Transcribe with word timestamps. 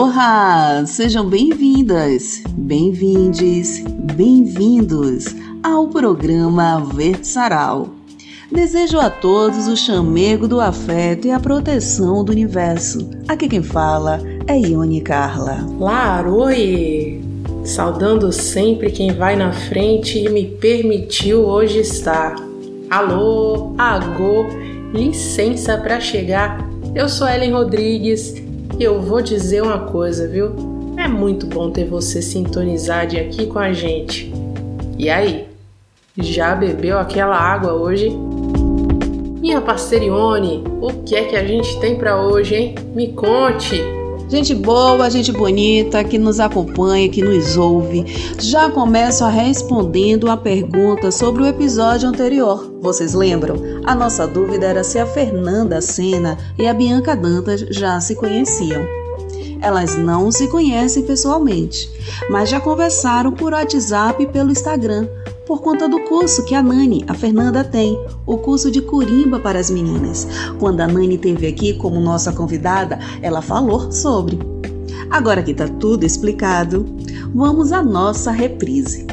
Aloha! 0.00 0.86
Sejam 0.86 1.28
bem-vindas, 1.28 2.42
bem-vindes, 2.56 3.84
bem-vindos 4.16 5.26
ao 5.62 5.88
programa 5.88 6.82
Verde 6.94 7.26
Sarau. 7.26 7.90
Desejo 8.50 8.98
a 8.98 9.10
todos 9.10 9.68
o 9.68 9.76
chamego 9.76 10.48
do 10.48 10.58
afeto 10.58 11.26
e 11.26 11.30
a 11.30 11.38
proteção 11.38 12.24
do 12.24 12.32
universo. 12.32 13.10
Aqui 13.28 13.46
quem 13.46 13.62
fala 13.62 14.22
é 14.46 14.56
Ione 14.58 15.02
Carla. 15.02 15.68
Laroi! 15.78 17.22
Saudando 17.62 18.32
sempre 18.32 18.90
quem 18.92 19.12
vai 19.12 19.36
na 19.36 19.52
frente 19.52 20.18
e 20.18 20.30
me 20.30 20.46
permitiu 20.46 21.44
hoje 21.44 21.80
estar. 21.80 22.36
Alô, 22.88 23.74
agô, 23.76 24.46
licença 24.94 25.76
para 25.76 26.00
chegar. 26.00 26.66
Eu 26.94 27.06
sou 27.06 27.28
Ellen 27.28 27.52
Rodrigues 27.52 28.48
eu 28.80 28.98
vou 28.98 29.20
dizer 29.20 29.62
uma 29.62 29.80
coisa, 29.80 30.26
viu? 30.26 30.54
É 30.96 31.06
muito 31.06 31.46
bom 31.46 31.70
ter 31.70 31.84
você 31.84 32.22
sintonizado 32.22 33.16
aqui 33.18 33.46
com 33.46 33.58
a 33.58 33.72
gente. 33.74 34.32
E 34.98 35.10
aí, 35.10 35.48
já 36.16 36.54
bebeu 36.54 36.98
aquela 36.98 37.36
água 37.36 37.74
hoje? 37.74 38.08
Minha 39.40 39.60
parceirione, 39.60 40.64
o 40.80 41.02
que 41.04 41.14
é 41.14 41.24
que 41.24 41.36
a 41.36 41.44
gente 41.44 41.78
tem 41.78 41.96
para 41.96 42.22
hoje, 42.22 42.54
hein? 42.54 42.74
Me 42.94 43.08
conte! 43.08 43.99
Gente 44.30 44.54
boa, 44.54 45.10
gente 45.10 45.32
bonita 45.32 46.04
que 46.04 46.16
nos 46.16 46.38
acompanha, 46.38 47.08
que 47.08 47.20
nos 47.20 47.56
ouve. 47.56 48.04
Já 48.38 48.70
começo 48.70 49.26
respondendo 49.26 50.30
a 50.30 50.36
pergunta 50.36 51.10
sobre 51.10 51.42
o 51.42 51.46
episódio 51.46 52.08
anterior. 52.08 52.72
Vocês 52.80 53.12
lembram? 53.12 53.56
A 53.84 53.92
nossa 53.92 54.28
dúvida 54.28 54.66
era 54.66 54.84
se 54.84 55.00
a 55.00 55.06
Fernanda 55.06 55.80
Sena 55.80 56.38
e 56.56 56.64
a 56.68 56.72
Bianca 56.72 57.16
Dantas 57.16 57.62
já 57.70 58.00
se 58.00 58.14
conheciam. 58.14 58.86
Elas 59.60 59.98
não 59.98 60.30
se 60.30 60.46
conhecem 60.46 61.02
pessoalmente, 61.02 61.90
mas 62.30 62.48
já 62.48 62.60
conversaram 62.60 63.32
por 63.32 63.52
WhatsApp 63.52 64.22
e 64.22 64.28
pelo 64.28 64.52
Instagram, 64.52 65.08
por 65.50 65.62
conta 65.62 65.88
do 65.88 65.98
curso 66.04 66.44
que 66.44 66.54
a 66.54 66.62
Nani, 66.62 67.04
a 67.08 67.12
Fernanda, 67.12 67.64
tem, 67.64 67.98
o 68.24 68.38
curso 68.38 68.70
de 68.70 68.80
Curimba 68.80 69.40
para 69.40 69.58
as 69.58 69.68
meninas. 69.68 70.24
Quando 70.60 70.80
a 70.80 70.86
Nani 70.86 71.16
esteve 71.16 71.48
aqui 71.48 71.74
como 71.74 71.98
nossa 71.98 72.30
convidada, 72.32 73.00
ela 73.20 73.42
falou 73.42 73.90
sobre. 73.90 74.38
Agora 75.10 75.42
que 75.42 75.50
está 75.50 75.66
tudo 75.66 76.06
explicado, 76.06 76.86
vamos 77.34 77.72
à 77.72 77.82
nossa 77.82 78.30
reprise. 78.30 79.08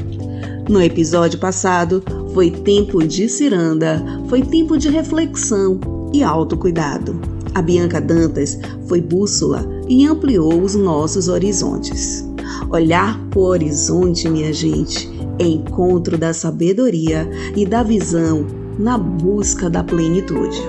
No 0.69 0.80
episódio 0.80 1.39
passado, 1.39 2.03
foi 2.35 2.52
tempo 2.52 3.03
de 3.03 3.27
ciranda, 3.27 4.05
foi 4.27 4.43
tempo 4.43 4.77
de 4.77 4.89
reflexão 4.89 5.80
e 6.14 6.21
autocuidado. 6.21 7.20
A 7.55 7.64
Bianca 7.64 7.99
Dantas 7.99 8.59
foi 8.87 9.02
bússola 9.02 9.67
e 9.89 10.05
ampliou 10.05 10.61
os 10.61 10.76
nossos 10.76 11.30
horizontes. 11.30 12.23
Olhar 12.70 13.20
para 13.31 13.39
o 13.39 13.43
horizonte, 13.43 14.30
minha 14.30 14.53
gente, 14.53 15.17
encontro 15.39 16.17
da 16.17 16.33
sabedoria 16.33 17.27
e 17.55 17.65
da 17.65 17.83
visão 17.83 18.45
na 18.77 18.98
busca 18.98 19.70
da 19.70 19.83
plenitude. 19.83 20.61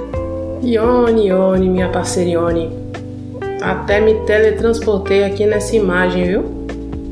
Ione, 0.62 1.28
Ione, 1.28 1.68
minha 1.68 1.88
parceira 1.88 2.30
Ione, 2.30 2.70
até 3.60 4.00
me 4.00 4.14
teletransportei 4.26 5.24
aqui 5.24 5.46
nessa 5.46 5.76
imagem, 5.76 6.26
viu? 6.26 6.42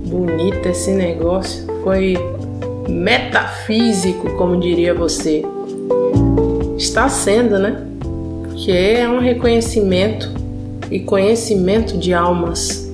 Bonito 0.06 0.66
esse 0.68 0.92
negócio, 0.92 1.66
foi 1.82 2.16
metafísico, 2.88 4.30
como 4.36 4.58
diria 4.58 4.94
você. 4.94 5.44
Está 6.76 7.08
sendo, 7.08 7.58
né? 7.58 7.86
Que 8.54 8.70
é 8.70 9.08
um 9.08 9.18
reconhecimento 9.18 10.30
e 10.90 11.00
conhecimento 11.00 11.96
de 11.98 12.12
almas. 12.14 12.90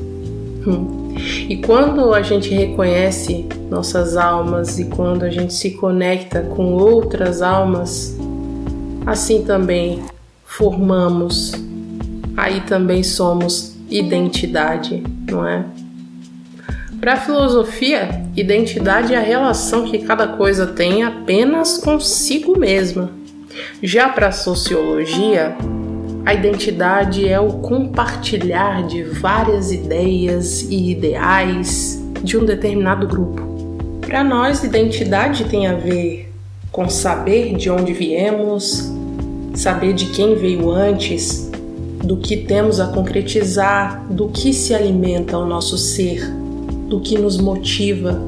Hum. 0.66 1.14
E 1.48 1.56
quando 1.58 2.14
a 2.14 2.22
gente 2.22 2.52
reconhece 2.54 3.46
nossas 3.72 4.18
almas 4.18 4.78
e 4.78 4.84
quando 4.84 5.22
a 5.24 5.30
gente 5.30 5.54
se 5.54 5.70
conecta 5.70 6.42
com 6.42 6.74
outras 6.74 7.40
almas, 7.40 8.14
assim 9.06 9.44
também 9.44 10.04
formamos, 10.44 11.52
aí 12.36 12.60
também 12.60 13.02
somos 13.02 13.74
identidade, 13.88 15.02
não 15.26 15.48
é? 15.48 15.64
Para 17.00 17.14
a 17.14 17.16
filosofia, 17.16 18.22
identidade 18.36 19.14
é 19.14 19.16
a 19.16 19.22
relação 19.22 19.84
que 19.84 20.00
cada 20.00 20.28
coisa 20.28 20.66
tem 20.66 21.02
apenas 21.02 21.78
consigo 21.78 22.58
mesma. 22.58 23.10
Já 23.82 24.10
para 24.10 24.28
a 24.28 24.32
sociologia, 24.32 25.56
a 26.26 26.34
identidade 26.34 27.26
é 27.26 27.40
o 27.40 27.54
compartilhar 27.54 28.86
de 28.86 29.02
várias 29.02 29.72
ideias 29.72 30.60
e 30.60 30.90
ideais 30.90 32.00
de 32.22 32.36
um 32.36 32.44
determinado 32.44 33.08
grupo. 33.08 33.51
Para 34.02 34.22
nós, 34.22 34.62
identidade 34.62 35.44
tem 35.44 35.66
a 35.66 35.74
ver 35.74 36.30
com 36.70 36.88
saber 36.88 37.56
de 37.56 37.70
onde 37.70 37.92
viemos, 37.92 38.90
saber 39.54 39.92
de 39.92 40.06
quem 40.06 40.34
veio 40.34 40.70
antes, 40.70 41.50
do 42.02 42.16
que 42.16 42.36
temos 42.36 42.80
a 42.80 42.88
concretizar, 42.88 44.04
do 44.10 44.28
que 44.28 44.52
se 44.52 44.74
alimenta 44.74 45.38
o 45.38 45.46
nosso 45.46 45.78
ser, 45.78 46.28
do 46.88 47.00
que 47.00 47.16
nos 47.16 47.38
motiva. 47.38 48.20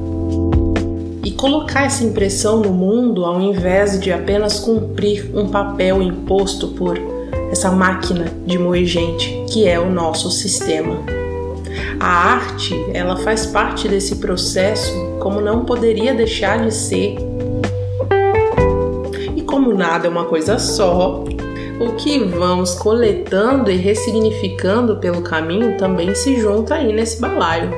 E 1.23 1.31
colocar 1.31 1.85
essa 1.85 2.03
impressão 2.03 2.61
no 2.61 2.71
mundo 2.71 3.25
ao 3.25 3.41
invés 3.41 3.99
de 3.99 4.11
apenas 4.11 4.59
cumprir 4.59 5.31
um 5.35 5.49
papel 5.49 6.01
imposto 6.01 6.69
por 6.69 6.97
essa 7.51 7.71
máquina 7.71 8.31
de 8.45 8.57
moer 8.57 8.85
gente 8.85 9.43
que 9.49 9.67
é 9.67 9.79
o 9.79 9.89
nosso 9.89 10.31
sistema. 10.31 10.97
A 11.99 12.07
arte, 12.07 12.73
ela 12.93 13.17
faz 13.17 13.45
parte 13.45 13.87
desse 13.87 14.17
processo 14.17 14.93
como 15.25 15.41
não 15.41 15.65
poderia 15.65 16.13
deixar 16.13 16.63
de 16.63 16.71
ser. 16.71 17.15
E 19.35 19.41
como 19.41 19.73
nada 19.73 20.05
é 20.05 20.09
uma 20.09 20.25
coisa 20.25 20.59
só, 20.59 21.23
o 21.79 21.93
que 21.93 22.19
vamos 22.19 22.75
coletando 22.75 23.71
e 23.71 23.75
ressignificando 23.75 24.97
pelo 24.97 25.23
caminho 25.23 25.79
também 25.79 26.13
se 26.13 26.39
junta 26.39 26.75
aí 26.75 26.93
nesse 26.93 27.19
balaio. 27.19 27.71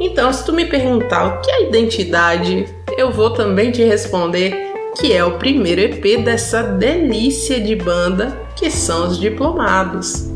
Então, 0.00 0.32
se 0.32 0.44
tu 0.44 0.52
me 0.52 0.64
perguntar 0.64 1.38
o 1.38 1.40
que 1.40 1.52
é 1.52 1.68
identidade, 1.68 2.66
eu 2.98 3.12
vou 3.12 3.30
também 3.30 3.70
te 3.70 3.84
responder 3.84 4.72
que 4.96 5.12
é 5.12 5.24
o 5.24 5.38
primeiro 5.38 5.82
EP 5.82 6.24
dessa 6.24 6.64
delícia 6.64 7.60
de 7.60 7.76
banda 7.76 8.36
que 8.56 8.72
são 8.72 9.06
os 9.06 9.20
diplomados. 9.20 10.35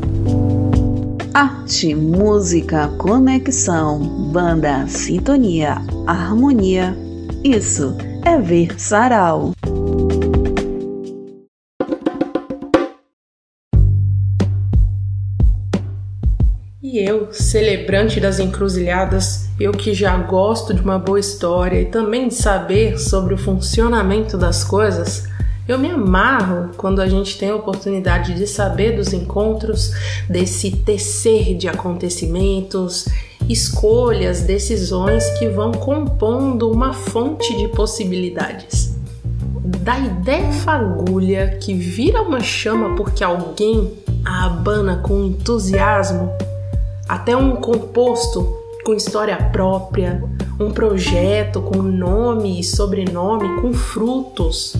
Arte, 1.33 1.95
música, 1.95 2.89
conexão, 2.97 3.99
banda, 4.33 4.85
sintonia, 4.87 5.77
harmonia. 6.05 6.93
Isso 7.41 7.95
é 8.25 8.37
ver 8.37 8.77
sarau. 8.77 9.53
E 16.83 16.99
eu, 16.99 17.31
celebrante 17.31 18.19
das 18.19 18.37
encruzilhadas, 18.37 19.47
eu 19.57 19.71
que 19.71 19.93
já 19.93 20.17
gosto 20.17 20.73
de 20.73 20.81
uma 20.81 20.99
boa 20.99 21.17
história 21.21 21.79
e 21.81 21.85
também 21.85 22.27
de 22.27 22.33
saber 22.33 22.99
sobre 22.99 23.33
o 23.33 23.37
funcionamento 23.37 24.37
das 24.37 24.65
coisas, 24.65 25.30
eu 25.71 25.79
me 25.79 25.89
amarro 25.89 26.71
quando 26.75 27.01
a 27.01 27.07
gente 27.07 27.37
tem 27.37 27.49
a 27.49 27.55
oportunidade 27.55 28.33
de 28.33 28.45
saber 28.45 28.95
dos 28.95 29.13
encontros, 29.13 29.93
desse 30.29 30.71
tecer 30.71 31.55
de 31.55 31.69
acontecimentos, 31.69 33.07
escolhas, 33.47 34.41
decisões 34.41 35.25
que 35.39 35.47
vão 35.47 35.71
compondo 35.71 36.69
uma 36.69 36.93
fonte 36.93 37.55
de 37.55 37.69
possibilidades. 37.69 38.97
Da 39.83 39.97
ideia 39.97 40.51
fagulha 40.51 41.57
que 41.61 41.73
vira 41.73 42.21
uma 42.21 42.41
chama 42.41 42.95
porque 42.95 43.23
alguém 43.23 43.93
a 44.25 44.45
abana 44.45 44.97
com 44.97 45.23
entusiasmo, 45.23 46.31
até 47.07 47.35
um 47.35 47.55
composto 47.55 48.57
com 48.83 48.93
história 48.93 49.37
própria, 49.37 50.21
um 50.59 50.71
projeto 50.71 51.61
com 51.61 51.81
nome 51.81 52.59
e 52.59 52.63
sobrenome, 52.63 53.61
com 53.61 53.71
frutos 53.71 54.75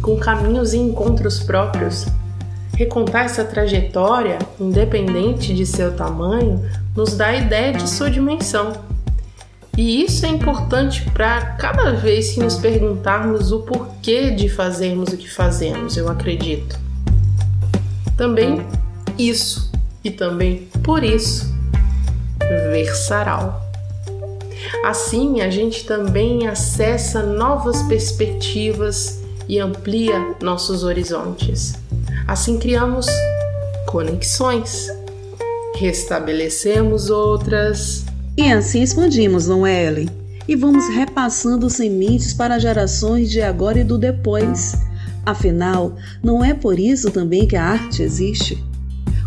com 0.00 0.16
caminhos 0.16 0.72
e 0.72 0.78
encontros 0.78 1.40
próprios. 1.40 2.06
Recontar 2.74 3.24
essa 3.24 3.44
trajetória, 3.44 4.38
independente 4.60 5.52
de 5.54 5.66
seu 5.66 5.96
tamanho, 5.96 6.64
nos 6.94 7.16
dá 7.16 7.28
a 7.28 7.36
ideia 7.36 7.72
de 7.72 7.88
sua 7.88 8.10
dimensão. 8.10 8.72
E 9.76 10.02
isso 10.02 10.26
é 10.26 10.28
importante 10.28 11.08
para 11.10 11.40
cada 11.52 11.92
vez 11.92 12.32
que 12.32 12.40
nos 12.40 12.56
perguntarmos 12.56 13.52
o 13.52 13.60
porquê 13.60 14.30
de 14.30 14.48
fazermos 14.48 15.12
o 15.12 15.16
que 15.16 15.30
fazemos, 15.30 15.96
eu 15.96 16.08
acredito. 16.08 16.78
Também 18.16 18.66
isso, 19.16 19.70
e 20.02 20.10
também 20.10 20.68
por 20.82 21.04
isso, 21.04 21.52
versará. 22.72 23.60
Assim, 24.84 25.40
a 25.40 25.50
gente 25.50 25.84
também 25.84 26.48
acessa 26.48 27.22
novas 27.22 27.82
perspectivas 27.82 29.17
e 29.48 29.58
amplia 29.58 30.36
nossos 30.42 30.82
horizontes. 30.84 31.74
Assim 32.26 32.58
criamos 32.58 33.06
conexões, 33.86 34.88
restabelecemos 35.74 37.08
outras. 37.08 38.04
E 38.36 38.52
assim 38.52 38.82
expandimos, 38.82 39.46
não 39.48 39.66
é, 39.66 39.86
Ellen? 39.86 40.08
E 40.46 40.54
vamos 40.54 40.88
repassando 40.88 41.68
sementes 41.68 42.32
para 42.32 42.58
gerações 42.58 43.30
de 43.30 43.40
agora 43.40 43.80
e 43.80 43.84
do 43.84 43.98
depois. 43.98 44.74
Afinal, 45.24 45.96
não 46.22 46.44
é 46.44 46.54
por 46.54 46.78
isso 46.78 47.10
também 47.10 47.46
que 47.46 47.56
a 47.56 47.64
arte 47.64 48.02
existe? 48.02 48.62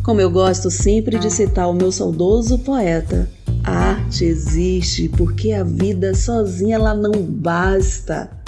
Como 0.04 0.20
eu 0.20 0.32
gosto 0.32 0.72
sempre 0.72 1.20
de 1.20 1.30
citar 1.30 1.70
o 1.70 1.74
meu 1.74 1.92
saudoso 1.92 2.58
poeta, 2.60 3.30
a 3.64 3.72
arte 3.72 4.26
existe 4.26 5.08
porque 5.10 5.52
a 5.52 5.64
vida 5.64 6.16
sozinha 6.16 6.76
ela 6.76 6.96
não 6.96 7.22
basta. 7.22 8.41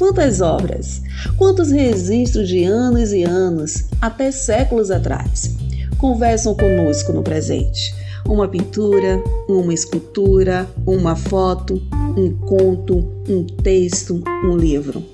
Quantas 0.00 0.40
obras, 0.40 1.02
quantos 1.36 1.70
registros 1.70 2.48
de 2.48 2.64
anos 2.64 3.12
e 3.12 3.22
anos, 3.22 3.84
até 4.00 4.30
séculos 4.30 4.90
atrás, 4.90 5.54
conversam 5.98 6.54
conosco 6.54 7.12
no 7.12 7.22
presente? 7.22 7.94
Uma 8.24 8.48
pintura, 8.48 9.22
uma 9.46 9.74
escultura, 9.74 10.66
uma 10.86 11.14
foto, 11.14 11.82
um 12.16 12.32
conto, 12.34 13.06
um 13.28 13.44
texto, 13.44 14.24
um 14.42 14.56
livro. 14.56 15.04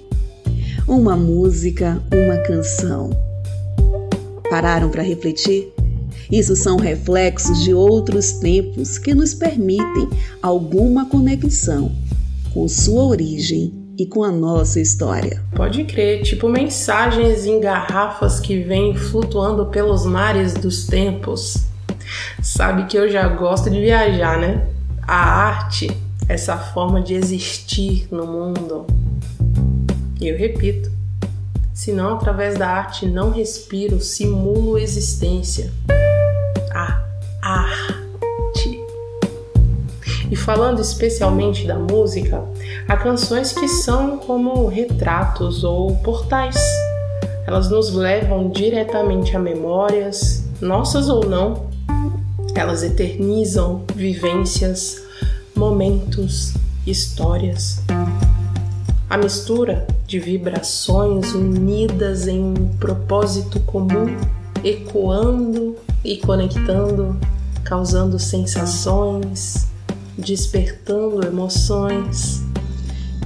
Uma 0.87 1.17
música, 1.17 2.01
uma 2.15 2.37
canção. 2.45 3.11
Pararam 4.49 4.89
para 4.89 5.03
refletir? 5.03 5.67
Isso 6.31 6.55
são 6.55 6.77
reflexos 6.77 7.65
de 7.65 7.75
outros 7.75 8.35
tempos 8.35 8.99
que 8.99 9.13
nos 9.13 9.35
permitem 9.35 10.09
alguma 10.41 11.07
conexão 11.07 11.91
com 12.55 12.69
sua 12.69 13.03
origem 13.03 13.76
e 13.99 14.07
com 14.07 14.23
a 14.23 14.31
nossa 14.31 14.81
história. 14.81 15.43
Pode 15.55 15.85
crer, 15.85 16.23
tipo 16.23 16.49
mensagens 16.49 17.47
em 17.47 17.61
garrafas 17.61 18.39
que 18.39 18.63
vêm 18.63 18.95
flutuando 18.95 19.67
pelos 19.67 20.05
mares 20.05 20.53
dos 20.53 20.87
tempos. 20.87 21.65
Sabe 22.43 22.85
que 22.87 22.97
eu 22.97 23.11
já 23.11 23.27
gosto 23.29 23.71
de 23.71 23.81
viajar, 23.81 24.39
né? 24.39 24.67
A 25.03 25.17
arte, 25.17 25.91
essa 26.29 26.57
forma 26.57 27.01
de 27.01 27.15
existir 27.15 28.07
no 28.11 28.27
mundo. 28.27 28.87
E 30.21 30.29
eu 30.29 30.37
repito, 30.37 30.91
se 31.73 31.93
não 31.93 32.15
através 32.15 32.59
da 32.59 32.69
arte 32.69 33.07
não 33.07 33.31
respiro, 33.31 34.01
simulo 34.01 34.79
existência. 34.79 35.73
A 36.71 37.03
arte. 37.43 38.81
E 40.31 40.35
falando 40.35 40.81
especialmente 40.81 41.67
da 41.67 41.79
música, 41.79 42.43
há 42.89 42.97
canções 42.97 43.53
que 43.53 43.69
são 43.69 44.19
como 44.19 44.67
retratos 44.67 45.65
ou 45.65 45.97
portais. 45.97 46.57
Elas 47.47 47.71
nos 47.71 47.93
levam 47.93 48.51
diretamente 48.51 49.37
a 49.37 49.39
memórias, 49.39 50.45
nossas 50.61 51.09
ou 51.09 51.27
não. 51.27 51.67
Elas 52.55 52.83
eternizam 52.83 53.85
vivências, 53.95 55.03
momentos, 55.55 56.55
histórias. 56.87 57.81
A 59.09 59.17
mistura 59.17 59.87
de 60.07 60.19
vibrações 60.19 61.33
unidas 61.33 62.27
em 62.27 62.41
um 62.43 62.69
propósito 62.79 63.61
comum, 63.61 64.17
ecoando 64.65 65.77
e 66.05 66.17
conectando, 66.17 67.17
causando 67.65 68.19
sensações, 68.19 69.67
despertando 70.17 71.25
emoções. 71.27 72.46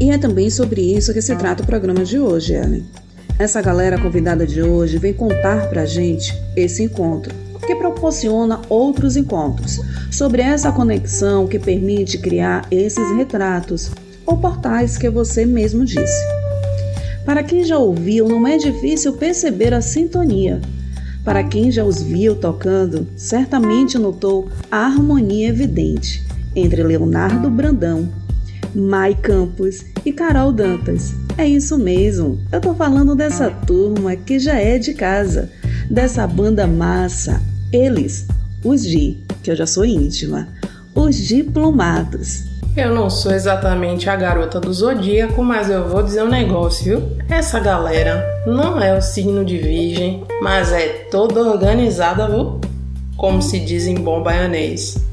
E 0.00 0.10
é 0.10 0.16
também 0.16 0.48
sobre 0.48 0.80
isso 0.80 1.12
que 1.12 1.20
se 1.20 1.36
trata 1.36 1.62
o 1.62 1.66
programa 1.66 2.02
de 2.02 2.18
hoje, 2.18 2.54
Ellen. 2.54 2.82
Essa 3.38 3.60
galera 3.60 4.00
convidada 4.00 4.46
de 4.46 4.62
hoje 4.62 4.96
vem 4.96 5.12
contar 5.12 5.68
pra 5.68 5.84
gente 5.84 6.34
esse 6.56 6.82
encontro, 6.82 7.34
que 7.66 7.74
proporciona 7.74 8.62
outros 8.70 9.14
encontros, 9.14 9.78
sobre 10.10 10.40
essa 10.40 10.72
conexão 10.72 11.46
que 11.46 11.58
permite 11.58 12.16
criar 12.16 12.66
esses 12.70 13.14
retratos 13.14 13.90
ou 14.24 14.38
portais 14.38 14.96
que 14.96 15.10
você 15.10 15.44
mesmo 15.44 15.84
disse. 15.84 16.24
Para 17.26 17.42
quem 17.42 17.62
já 17.62 17.76
ouviu, 17.76 18.26
não 18.26 18.46
é 18.48 18.56
difícil 18.56 19.12
perceber 19.12 19.74
a 19.74 19.82
sintonia. 19.82 20.62
Para 21.22 21.44
quem 21.44 21.70
já 21.70 21.84
os 21.84 22.02
viu 22.02 22.34
tocando, 22.34 23.06
certamente 23.16 23.98
notou 23.98 24.48
a 24.70 24.78
harmonia 24.78 25.48
evidente 25.48 26.24
entre 26.56 26.82
Leonardo 26.82 27.50
Brandão, 27.50 28.08
Mai 28.74 29.14
Campos 29.14 29.84
e 30.04 30.12
Carol 30.12 30.52
Dantas. 30.52 31.14
É 31.36 31.46
isso 31.46 31.78
mesmo, 31.78 32.38
eu 32.52 32.60
tô 32.60 32.74
falando 32.74 33.14
dessa 33.14 33.50
turma 33.50 34.14
que 34.16 34.38
já 34.38 34.58
é 34.58 34.78
de 34.78 34.94
casa, 34.94 35.50
dessa 35.90 36.26
banda 36.26 36.66
massa. 36.66 37.40
Eles, 37.72 38.26
os 38.64 38.82
Di, 38.82 39.18
que 39.42 39.50
eu 39.50 39.56
já 39.56 39.66
sou 39.66 39.84
íntima, 39.84 40.48
os 40.94 41.16
diplomados. 41.16 42.44
Eu 42.76 42.94
não 42.94 43.10
sou 43.10 43.32
exatamente 43.32 44.08
a 44.08 44.14
garota 44.14 44.60
do 44.60 44.72
zodíaco, 44.72 45.42
mas 45.42 45.68
eu 45.68 45.88
vou 45.88 46.02
dizer 46.02 46.22
um 46.22 46.28
negócio, 46.28 46.84
viu? 46.84 47.16
Essa 47.28 47.58
galera 47.58 48.24
não 48.46 48.80
é 48.80 48.96
o 48.96 49.02
signo 49.02 49.44
de 49.44 49.58
virgem, 49.58 50.24
mas 50.40 50.72
é 50.72 50.88
toda 51.10 51.40
organizada, 51.40 52.28
viu? 52.28 52.60
Como 53.16 53.42
se 53.42 53.58
diz 53.58 53.86
em 53.86 53.96
bom 53.96 54.22
baianês. 54.22 55.09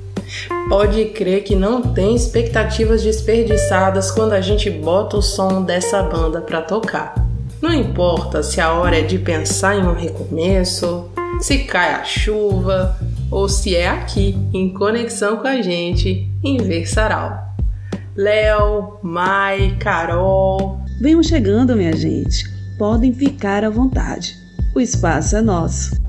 Pode 0.67 1.05
crer 1.05 1.43
que 1.43 1.55
não 1.55 1.81
tem 1.81 2.15
expectativas 2.15 3.03
desperdiçadas 3.03 4.11
quando 4.11 4.33
a 4.33 4.41
gente 4.41 4.69
bota 4.69 5.17
o 5.17 5.21
som 5.21 5.63
dessa 5.63 6.03
banda 6.03 6.41
pra 6.41 6.61
tocar. 6.61 7.15
Não 7.61 7.73
importa 7.73 8.43
se 8.43 8.61
a 8.61 8.73
hora 8.73 8.99
é 8.99 9.01
de 9.01 9.17
pensar 9.17 9.75
em 9.75 9.83
um 9.83 9.93
recomeço, 9.93 11.09
se 11.39 11.59
cai 11.59 11.93
a 11.93 12.03
chuva 12.03 12.97
ou 13.31 13.49
se 13.49 13.75
é 13.75 13.87
aqui, 13.87 14.37
em 14.53 14.73
conexão 14.73 15.37
com 15.37 15.47
a 15.47 15.61
gente, 15.61 16.29
em 16.43 16.57
Versaral. 16.57 17.55
Léo, 18.15 18.97
Mai, 19.01 19.75
Carol. 19.79 20.79
Venham 20.99 21.21
chegando, 21.21 21.75
minha 21.75 21.95
gente. 21.95 22.45
Podem 22.77 23.13
ficar 23.13 23.63
à 23.63 23.69
vontade. 23.69 24.35
O 24.75 24.79
espaço 24.79 25.35
é 25.35 25.41
nosso. 25.41 26.06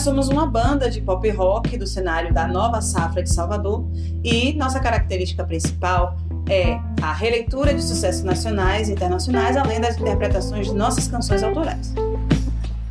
Nós 0.00 0.04
somos 0.06 0.28
uma 0.30 0.46
banda 0.46 0.88
de 0.88 0.98
pop 0.98 1.28
rock 1.28 1.76
do 1.76 1.86
cenário 1.86 2.32
da 2.32 2.48
Nova 2.48 2.80
Safra 2.80 3.22
de 3.22 3.30
Salvador 3.30 3.84
e 4.24 4.54
nossa 4.54 4.80
característica 4.80 5.44
principal 5.44 6.16
é 6.48 6.80
a 7.02 7.12
releitura 7.12 7.74
de 7.74 7.82
sucessos 7.82 8.22
nacionais 8.22 8.88
e 8.88 8.92
internacionais, 8.92 9.58
além 9.58 9.78
das 9.78 9.98
interpretações 9.98 10.68
de 10.68 10.74
nossas 10.74 11.06
canções 11.06 11.42
autorais. 11.42 11.92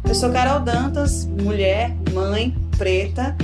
Eu 0.07 0.13
sou 0.13 0.29
Carol 0.29 0.59
Dantas, 0.59 1.25
mulher, 1.25 1.95
mãe, 2.13 2.55
preta. 2.77 3.35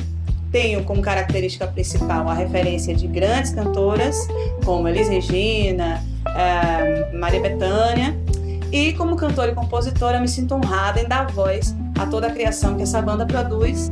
Tenho 0.51 0.83
como 0.83 1.01
característica 1.01 1.65
principal 1.65 2.29
a 2.29 2.35
referência 2.35 2.93
de 2.93 3.07
grandes 3.07 3.51
cantoras 3.51 4.15
como 4.63 4.87
Elis 4.87 5.09
Regina, 5.09 6.03
uh, 6.27 7.17
Maria 7.17 7.41
Bethânia. 7.41 8.15
E 8.71 8.93
como 8.93 9.15
cantora 9.15 9.51
e 9.51 9.55
compositora, 9.55 10.19
me 10.19 10.27
sinto 10.27 10.53
honrada 10.53 11.01
em 11.01 11.07
dar 11.07 11.31
voz 11.31 11.75
a 11.97 12.05
toda 12.05 12.27
a 12.27 12.31
criação 12.31 12.75
que 12.75 12.83
essa 12.83 13.01
banda 13.01 13.25
produz 13.25 13.91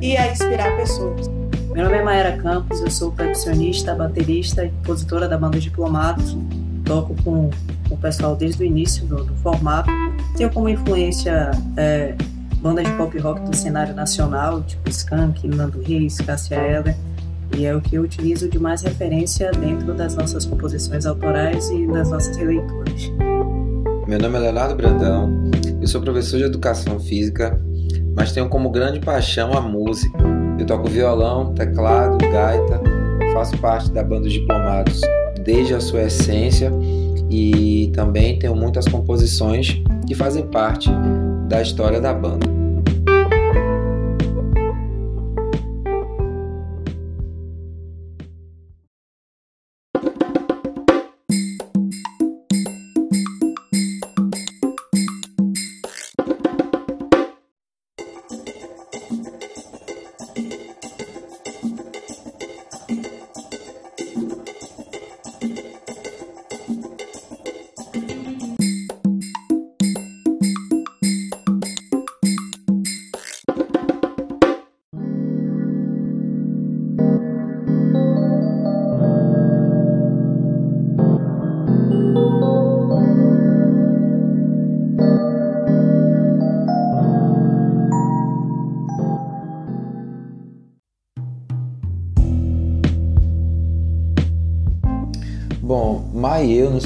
e 0.00 0.16
a 0.16 0.30
inspirar 0.30 0.76
pessoas. 0.76 1.28
Meu 1.72 1.84
nome 1.84 1.96
é 1.96 2.02
Maera 2.02 2.36
Campos, 2.36 2.80
eu 2.80 2.90
sou 2.90 3.12
percussionista, 3.12 3.94
baterista 3.94 4.64
e 4.64 4.70
compositora 4.70 5.28
da 5.28 5.38
banda 5.38 5.58
Diplomados. 5.58 6.36
Toco 6.84 7.14
com, 7.22 7.50
com 7.88 7.94
o 7.94 7.96
pessoal 7.96 8.36
desde 8.36 8.62
o 8.62 8.66
início 8.66 9.06
do, 9.06 9.24
do 9.24 9.34
formato. 9.36 9.90
Tenho 10.36 10.50
como 10.50 10.68
influência 10.68 11.50
é, 11.76 12.14
bandas 12.60 12.84
de 12.84 12.92
pop 12.92 13.16
rock 13.18 13.40
do 13.42 13.56
cenário 13.56 13.94
nacional, 13.94 14.62
tipo 14.62 14.88
Skank, 14.90 15.46
Nando 15.48 15.80
Reis, 15.80 16.18
Cássia 16.18 16.56
Eller. 16.56 16.96
E 17.56 17.66
é 17.66 17.74
o 17.74 17.80
que 17.80 17.96
eu 17.96 18.02
utilizo 18.02 18.48
de 18.48 18.58
mais 18.58 18.82
referência 18.82 19.50
dentro 19.52 19.94
das 19.94 20.16
nossas 20.16 20.44
composições 20.44 21.06
autorais 21.06 21.70
e 21.70 21.86
das 21.86 22.10
nossas 22.10 22.36
releituras. 22.36 23.10
Meu 24.06 24.18
nome 24.18 24.36
é 24.36 24.40
Leonardo 24.40 24.74
Brandão, 24.74 25.51
eu 25.82 25.88
sou 25.88 26.00
professor 26.00 26.38
de 26.38 26.44
educação 26.44 27.00
física, 27.00 27.60
mas 28.14 28.30
tenho 28.30 28.48
como 28.48 28.70
grande 28.70 29.00
paixão 29.00 29.52
a 29.52 29.60
música. 29.60 30.16
Eu 30.56 30.64
toco 30.64 30.88
violão, 30.88 31.52
teclado, 31.54 32.18
gaita, 32.18 32.80
faço 33.32 33.58
parte 33.58 33.90
da 33.90 34.04
banda 34.04 34.22
dos 34.22 34.32
diplomados 34.32 35.00
desde 35.44 35.74
a 35.74 35.80
sua 35.80 36.04
essência 36.04 36.70
e 37.28 37.90
também 37.94 38.38
tenho 38.38 38.54
muitas 38.54 38.86
composições 38.86 39.82
que 40.06 40.14
fazem 40.14 40.46
parte 40.46 40.88
da 41.48 41.60
história 41.60 42.00
da 42.00 42.14
banda. 42.14 42.51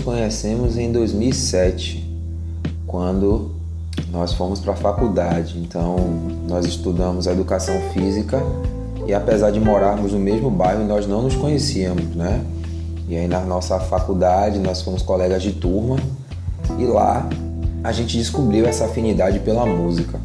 Conhecemos 0.06 0.78
em 0.78 0.92
2007, 0.92 2.08
quando 2.86 3.50
nós 4.12 4.32
fomos 4.32 4.60
para 4.60 4.72
a 4.72 4.76
faculdade. 4.76 5.58
Então, 5.58 5.96
nós 6.48 6.64
estudamos 6.64 7.26
educação 7.26 7.74
física 7.92 8.40
e 9.04 9.12
apesar 9.12 9.50
de 9.50 9.58
morarmos 9.58 10.12
no 10.12 10.20
mesmo 10.20 10.48
bairro, 10.48 10.84
nós 10.84 11.08
não 11.08 11.22
nos 11.22 11.34
conhecíamos, 11.34 12.14
né? 12.14 12.40
E 13.08 13.16
aí 13.16 13.26
na 13.26 13.40
nossa 13.40 13.80
faculdade 13.80 14.60
nós 14.60 14.80
fomos 14.80 15.02
colegas 15.02 15.42
de 15.42 15.52
turma 15.52 15.96
e 16.78 16.84
lá 16.84 17.28
a 17.82 17.90
gente 17.90 18.16
descobriu 18.16 18.64
essa 18.64 18.84
afinidade 18.84 19.40
pela 19.40 19.66
música. 19.66 20.20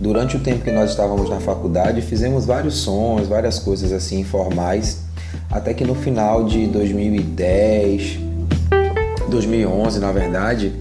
Durante 0.00 0.36
o 0.36 0.40
tempo 0.40 0.62
que 0.62 0.70
nós 0.70 0.90
estávamos 0.90 1.28
na 1.28 1.40
faculdade, 1.40 2.00
fizemos 2.00 2.46
vários 2.46 2.76
sons, 2.76 3.26
várias 3.26 3.58
coisas 3.58 3.90
assim 3.90 4.20
informais, 4.20 5.02
até 5.50 5.74
que 5.74 5.84
no 5.84 5.96
final 5.96 6.44
de 6.44 6.68
2010, 6.68 8.25
2011, 9.36 10.00
na 10.00 10.12
verdade, 10.12 10.72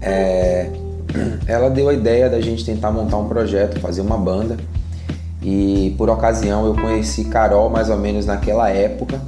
é, 0.00 0.68
ela 1.46 1.70
deu 1.70 1.88
a 1.88 1.94
ideia 1.94 2.28
da 2.28 2.40
gente 2.40 2.64
tentar 2.64 2.90
montar 2.90 3.18
um 3.18 3.28
projeto, 3.28 3.78
fazer 3.78 4.00
uma 4.00 4.18
banda. 4.18 4.56
E 5.40 5.94
por 5.96 6.10
ocasião 6.10 6.66
eu 6.66 6.74
conheci 6.74 7.24
Carol 7.26 7.70
mais 7.70 7.90
ou 7.90 7.96
menos 7.96 8.26
naquela 8.26 8.68
época, 8.68 9.20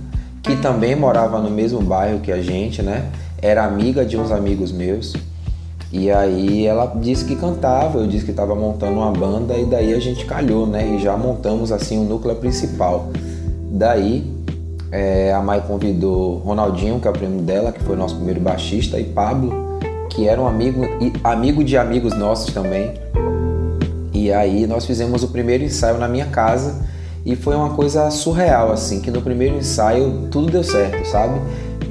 que 0.43 0.57
também 0.57 0.97
morava 0.97 1.39
no 1.41 1.51
mesmo 1.51 1.81
bairro 1.81 2.21
que 2.21 2.33
a 2.33 2.43
gente, 2.43 2.83
né? 2.83 3.11
Era 3.41 3.65
amiga 3.65 4.05
de 4.05 4.17
uns 4.17 4.33
amigos 4.33 4.73
meus. 4.73 5.15
E 5.93 6.11
aí 6.11 6.67
ela 6.67 6.87
disse 6.97 7.25
que 7.25 7.37
cantava, 7.37 7.99
eu 7.99 8.07
disse 8.09 8.25
que 8.25 8.33
estava 8.33 8.55
montando 8.57 8.95
uma 8.95 9.13
banda 9.13 9.57
e 9.57 9.65
daí 9.65 9.95
a 9.95 10.01
gente 10.01 10.25
calhou, 10.25 10.67
né? 10.67 10.97
E 10.97 10.99
já 10.99 11.17
montamos 11.17 11.71
assim 11.71 11.99
o 11.99 12.05
núcleo 12.05 12.35
principal. 12.37 13.11
Daí 13.71 14.36
é, 14.97 15.33
a 15.33 15.41
Mai 15.41 15.63
convidou 15.67 16.39
Ronaldinho, 16.39 16.99
que 16.99 17.07
é 17.07 17.11
o 17.11 17.13
primo 17.13 17.43
dela, 17.43 17.71
que 17.71 17.83
foi 17.83 17.97
nosso 17.97 18.17
primeiro 18.17 18.41
baixista, 18.41 18.99
e 18.99 19.05
Pablo, 19.05 19.53
que 20.09 20.27
era 20.27 20.41
um 20.41 20.47
amigo, 20.47 20.83
amigo 21.23 21.63
de 21.63 21.77
amigos 21.77 22.17
nossos 22.17 22.55
também. 22.55 22.95
E 24.13 24.33
aí 24.33 24.67
nós 24.67 24.87
fizemos 24.87 25.23
o 25.23 25.29
primeiro 25.29 25.63
ensaio 25.63 25.99
na 25.99 26.09
minha 26.09 26.27
casa 26.27 26.87
e 27.25 27.37
foi 27.37 27.55
uma 27.55 27.71
coisa 27.75 28.11
surreal, 28.11 28.73
assim, 28.73 29.01
que 29.01 29.11
no 29.11 29.21
primeiro 29.21 29.57
ensaio 29.57 30.29
tudo 30.31 30.51
deu 30.51 30.65
certo, 30.65 31.07
sabe? 31.07 31.39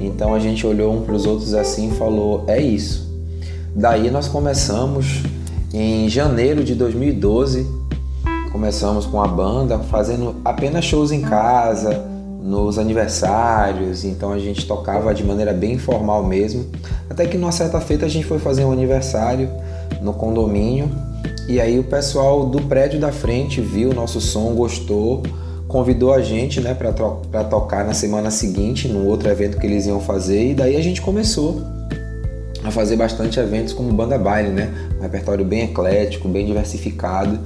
Então 0.00 0.34
a 0.34 0.40
gente 0.40 0.66
olhou 0.66 0.92
um 0.92 1.02
para 1.02 1.14
os 1.14 1.24
outros 1.24 1.54
assim 1.54 1.90
e 1.90 1.92
falou: 1.92 2.44
é 2.48 2.60
isso 2.60 3.06
Daí 3.78 4.10
nós 4.10 4.26
começamos 4.26 5.22
em 5.72 6.08
janeiro 6.08 6.64
de 6.64 6.74
2012. 6.74 7.66
Começamos 8.50 9.04
com 9.04 9.22
a 9.22 9.28
banda 9.28 9.78
fazendo 9.80 10.34
apenas 10.42 10.86
shows 10.86 11.12
em 11.12 11.20
casa, 11.20 12.15
nos 12.46 12.78
aniversários, 12.78 14.04
então 14.04 14.32
a 14.32 14.38
gente 14.38 14.66
tocava 14.66 15.12
de 15.12 15.24
maneira 15.24 15.52
bem 15.52 15.72
informal 15.72 16.24
mesmo. 16.24 16.64
Até 17.10 17.26
que 17.26 17.36
numa 17.36 17.50
certa 17.50 17.80
feita 17.80 18.06
a 18.06 18.08
gente 18.08 18.24
foi 18.24 18.38
fazer 18.38 18.64
um 18.64 18.70
aniversário 18.70 19.50
no 20.00 20.12
condomínio 20.12 20.88
e 21.48 21.60
aí 21.60 21.76
o 21.76 21.84
pessoal 21.84 22.46
do 22.46 22.62
prédio 22.62 23.00
da 23.00 23.10
frente 23.10 23.60
viu 23.60 23.90
o 23.90 23.94
nosso 23.94 24.20
som, 24.20 24.54
gostou, 24.54 25.24
convidou 25.66 26.12
a 26.12 26.20
gente 26.20 26.60
né, 26.60 26.72
para 26.72 27.44
tocar 27.44 27.84
na 27.84 27.94
semana 27.94 28.30
seguinte, 28.30 28.86
no 28.86 29.06
outro 29.06 29.28
evento 29.28 29.58
que 29.58 29.66
eles 29.66 29.86
iam 29.86 30.00
fazer, 30.00 30.50
e 30.50 30.54
daí 30.54 30.76
a 30.76 30.82
gente 30.82 31.02
começou 31.02 31.60
a 32.62 32.70
fazer 32.70 32.96
bastante 32.96 33.40
eventos 33.40 33.72
como 33.72 33.92
banda 33.92 34.18
baile, 34.18 34.50
né? 34.50 34.72
Um 34.98 35.02
repertório 35.02 35.44
bem 35.44 35.64
eclético, 35.64 36.28
bem 36.28 36.46
diversificado. 36.46 37.38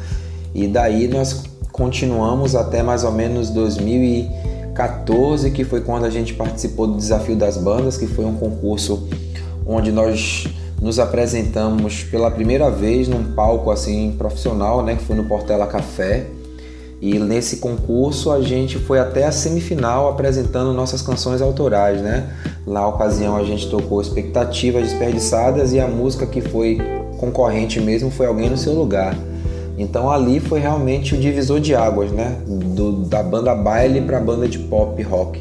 E 0.54 0.66
daí 0.66 1.08
nós 1.08 1.42
continuamos 1.70 2.54
até 2.54 2.82
mais 2.82 3.04
ou 3.04 3.12
menos 3.12 3.50
2014, 4.80 5.50
que 5.50 5.64
foi 5.64 5.80
quando 5.80 6.04
a 6.04 6.10
gente 6.10 6.34
participou 6.34 6.86
do 6.86 6.96
Desafio 6.96 7.36
das 7.36 7.56
Bandas, 7.56 7.96
que 7.96 8.06
foi 8.06 8.24
um 8.24 8.34
concurso 8.34 9.08
onde 9.66 9.92
nós 9.92 10.46
nos 10.80 10.98
apresentamos 10.98 12.02
pela 12.04 12.30
primeira 12.30 12.70
vez 12.70 13.06
num 13.06 13.32
palco 13.32 13.70
assim 13.70 14.14
profissional, 14.16 14.82
né, 14.82 14.96
que 14.96 15.04
foi 15.04 15.14
no 15.14 15.24
Portela 15.24 15.66
Café. 15.66 16.26
E 17.02 17.18
nesse 17.18 17.58
concurso 17.58 18.30
a 18.30 18.42
gente 18.42 18.78
foi 18.78 18.98
até 18.98 19.24
a 19.24 19.32
semifinal 19.32 20.10
apresentando 20.10 20.72
nossas 20.74 21.00
canções 21.00 21.40
autorais, 21.40 22.02
né? 22.02 22.28
Na 22.66 22.86
ocasião 22.86 23.36
a 23.36 23.42
gente 23.42 23.70
tocou 23.70 24.02
Expectativas 24.02 24.90
Desperdiçadas 24.90 25.72
e 25.72 25.80
a 25.80 25.86
música 25.86 26.26
que 26.26 26.42
foi 26.42 26.78
concorrente 27.16 27.80
mesmo 27.80 28.10
foi 28.10 28.26
Alguém 28.26 28.50
no 28.50 28.56
Seu 28.58 28.74
Lugar. 28.74 29.16
Então 29.80 30.10
ali 30.10 30.40
foi 30.40 30.60
realmente 30.60 31.14
o 31.14 31.18
divisor 31.18 31.58
de 31.58 31.74
águas, 31.74 32.12
né? 32.12 32.36
Do, 32.46 32.92
da 33.06 33.22
banda 33.22 33.54
baile 33.54 34.02
para 34.02 34.18
a 34.18 34.20
banda 34.20 34.46
de 34.46 34.58
pop 34.58 35.02
rock. 35.02 35.40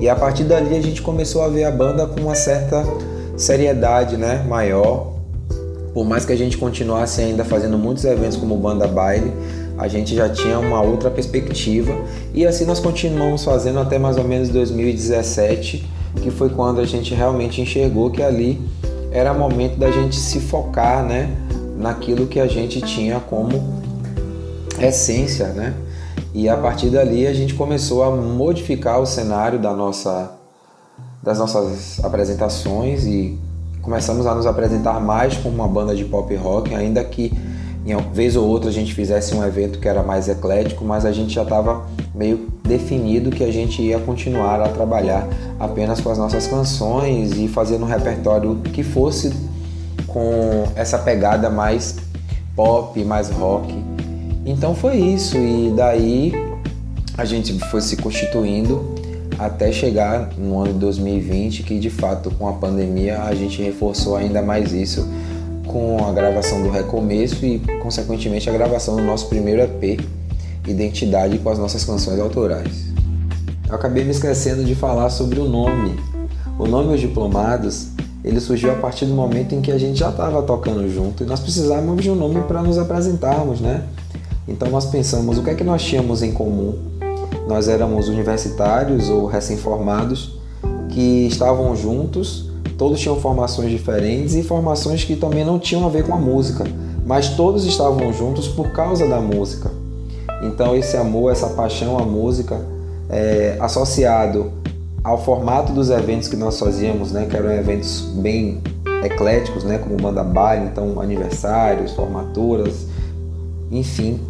E 0.00 0.08
a 0.08 0.16
partir 0.16 0.44
dali 0.44 0.74
a 0.74 0.80
gente 0.80 1.02
começou 1.02 1.42
a 1.42 1.48
ver 1.48 1.64
a 1.64 1.70
banda 1.70 2.06
com 2.06 2.22
uma 2.22 2.34
certa 2.34 2.82
seriedade, 3.36 4.16
né? 4.16 4.42
Maior. 4.48 5.12
Por 5.92 6.06
mais 6.06 6.24
que 6.24 6.32
a 6.32 6.36
gente 6.36 6.56
continuasse 6.56 7.20
ainda 7.20 7.44
fazendo 7.44 7.76
muitos 7.76 8.06
eventos 8.06 8.38
como 8.38 8.56
banda 8.56 8.88
baile, 8.88 9.30
a 9.76 9.86
gente 9.86 10.14
já 10.14 10.30
tinha 10.30 10.58
uma 10.58 10.80
outra 10.80 11.10
perspectiva 11.10 11.92
e 12.32 12.46
assim 12.46 12.64
nós 12.64 12.80
continuamos 12.80 13.44
fazendo 13.44 13.78
até 13.80 13.98
mais 13.98 14.16
ou 14.16 14.24
menos 14.24 14.48
2017, 14.48 15.86
que 16.22 16.30
foi 16.30 16.48
quando 16.48 16.80
a 16.80 16.86
gente 16.86 17.14
realmente 17.14 17.60
enxergou 17.60 18.10
que 18.10 18.22
ali 18.22 18.58
era 19.10 19.34
momento 19.34 19.76
da 19.76 19.90
gente 19.90 20.16
se 20.16 20.40
focar, 20.40 21.04
né, 21.04 21.30
naquilo 21.76 22.26
que 22.26 22.40
a 22.40 22.46
gente 22.46 22.80
tinha 22.80 23.20
como 23.20 23.82
essência, 24.80 25.48
né? 25.48 25.74
E 26.34 26.48
a 26.48 26.56
partir 26.56 26.90
dali 26.90 27.26
a 27.26 27.34
gente 27.34 27.54
começou 27.54 28.02
a 28.02 28.10
modificar 28.10 29.00
o 29.00 29.06
cenário 29.06 29.58
da 29.58 29.74
nossa 29.74 30.32
das 31.22 31.38
nossas 31.38 32.02
apresentações 32.04 33.04
e 33.04 33.38
começamos 33.80 34.26
a 34.26 34.34
nos 34.34 34.44
apresentar 34.44 35.00
mais 35.00 35.36
como 35.36 35.54
uma 35.54 35.68
banda 35.68 35.94
de 35.94 36.04
pop 36.04 36.34
rock, 36.34 36.74
ainda 36.74 37.02
que 37.04 37.32
em 37.86 37.96
vez 38.12 38.36
ou 38.36 38.46
outra 38.48 38.70
a 38.70 38.72
gente 38.72 38.94
fizesse 38.94 39.34
um 39.34 39.44
evento 39.44 39.78
que 39.78 39.88
era 39.88 40.02
mais 40.02 40.28
eclético, 40.28 40.84
mas 40.84 41.04
a 41.04 41.12
gente 41.12 41.34
já 41.34 41.42
estava 41.42 41.84
meio 42.14 42.48
definido 42.64 43.30
que 43.30 43.42
a 43.42 43.50
gente 43.52 43.82
ia 43.82 43.98
continuar 43.98 44.60
a 44.60 44.68
trabalhar 44.68 45.28
apenas 45.58 46.00
com 46.00 46.10
as 46.10 46.18
nossas 46.18 46.46
canções 46.46 47.32
e 47.32 47.48
fazendo 47.48 47.84
um 47.84 47.88
repertório 47.88 48.56
que 48.72 48.82
fosse 48.82 49.32
com 50.12 50.64
essa 50.74 50.98
pegada 50.98 51.48
mais 51.48 51.96
pop, 52.54 53.02
mais 53.04 53.30
rock. 53.30 53.72
Então 54.44 54.74
foi 54.74 54.96
isso 54.96 55.36
e 55.36 55.72
daí 55.76 56.32
a 57.16 57.24
gente 57.24 57.58
foi 57.70 57.80
se 57.80 57.96
constituindo 57.96 58.94
até 59.38 59.72
chegar 59.72 60.30
no 60.36 60.58
ano 60.58 60.74
de 60.74 60.78
2020 60.80 61.62
que 61.62 61.78
de 61.78 61.90
fato 61.90 62.30
com 62.32 62.48
a 62.48 62.52
pandemia 62.52 63.22
a 63.22 63.34
gente 63.34 63.62
reforçou 63.62 64.16
ainda 64.16 64.42
mais 64.42 64.72
isso 64.72 65.08
com 65.66 66.04
a 66.04 66.12
gravação 66.12 66.62
do 66.62 66.70
Recomeço 66.70 67.44
e, 67.44 67.58
consequentemente, 67.80 68.48
a 68.48 68.52
gravação 68.52 68.96
do 68.96 69.02
nosso 69.02 69.28
primeiro 69.28 69.62
EP, 69.62 70.00
Identidade, 70.66 71.38
com 71.38 71.50
as 71.50 71.58
nossas 71.58 71.84
canções 71.84 72.20
autorais. 72.20 72.92
Eu 73.68 73.74
acabei 73.74 74.04
me 74.04 74.10
esquecendo 74.10 74.64
de 74.64 74.74
falar 74.74 75.10
sobre 75.10 75.40
o 75.40 75.48
nome. 75.48 75.98
O 76.58 76.66
nome 76.66 76.94
Os 76.94 77.00
Diplomados, 77.00 77.88
ele 78.24 78.40
surgiu 78.40 78.70
a 78.72 78.74
partir 78.76 79.06
do 79.06 79.14
momento 79.14 79.54
em 79.54 79.60
que 79.60 79.70
a 79.70 79.78
gente 79.78 79.98
já 79.98 80.10
estava 80.10 80.42
tocando 80.42 80.88
junto 80.88 81.22
e 81.22 81.26
nós 81.26 81.40
precisávamos 81.40 82.02
de 82.02 82.10
um 82.10 82.14
nome 82.14 82.40
para 82.42 82.62
nos 82.62 82.78
apresentarmos, 82.78 83.60
né? 83.60 83.84
Então 84.46 84.68
nós 84.68 84.86
pensamos 84.86 85.38
o 85.38 85.42
que 85.42 85.50
é 85.50 85.54
que 85.54 85.64
nós 85.64 85.82
tínhamos 85.82 86.22
em 86.22 86.32
comum. 86.32 86.78
Nós 87.48 87.68
éramos 87.68 88.08
universitários 88.08 89.08
ou 89.08 89.26
recém-formados 89.26 90.38
que 90.88 91.26
estavam 91.26 91.74
juntos 91.74 92.52
Todos 92.82 92.98
tinham 92.98 93.20
formações 93.20 93.70
diferentes 93.70 94.34
e 94.34 94.42
formações 94.42 95.04
que 95.04 95.14
também 95.14 95.44
não 95.44 95.56
tinham 95.56 95.86
a 95.86 95.88
ver 95.88 96.04
com 96.04 96.14
a 96.14 96.18
música, 96.18 96.64
mas 97.06 97.28
todos 97.30 97.64
estavam 97.64 98.12
juntos 98.12 98.48
por 98.48 98.72
causa 98.72 99.06
da 99.06 99.20
música. 99.20 99.70
Então 100.42 100.74
esse 100.74 100.96
amor, 100.96 101.30
essa 101.30 101.48
paixão 101.50 101.96
à 101.96 102.02
música, 102.02 102.60
é, 103.08 103.56
associado 103.60 104.52
ao 105.04 105.22
formato 105.22 105.72
dos 105.72 105.90
eventos 105.90 106.28
que 106.28 106.36
nós 106.36 106.58
fazíamos, 106.58 107.12
né, 107.12 107.26
que 107.26 107.36
eram 107.36 107.50
eventos 107.50 108.02
bem 108.16 108.62
ecléticos, 109.02 109.64
né, 109.64 109.78
como 109.78 109.96
banda 109.96 110.22
baile, 110.22 110.66
então 110.66 111.00
aniversários, 111.00 111.92
formaturas, 111.92 112.86
enfim, 113.70 114.20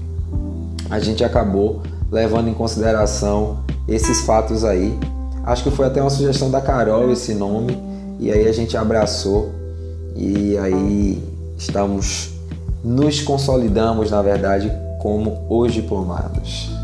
a 0.88 0.98
gente 0.98 1.22
acabou 1.22 1.82
levando 2.10 2.48
em 2.48 2.54
consideração 2.54 3.58
esses 3.88 4.22
fatos 4.22 4.64
aí. 4.64 4.98
Acho 5.44 5.64
que 5.64 5.70
foi 5.70 5.86
até 5.86 6.00
uma 6.00 6.10
sugestão 6.10 6.50
da 6.50 6.60
Carol 6.60 7.10
esse 7.10 7.34
nome 7.34 7.76
e 8.18 8.30
aí 8.30 8.46
a 8.46 8.52
gente 8.52 8.76
abraçou 8.76 9.50
e 10.14 10.56
aí 10.58 11.22
estamos 11.58 12.30
nos 12.84 13.20
consolidamos, 13.20 14.10
na 14.10 14.22
verdade, 14.22 14.72
como 15.00 15.46
os 15.48 15.72
diplomados. 15.72 16.81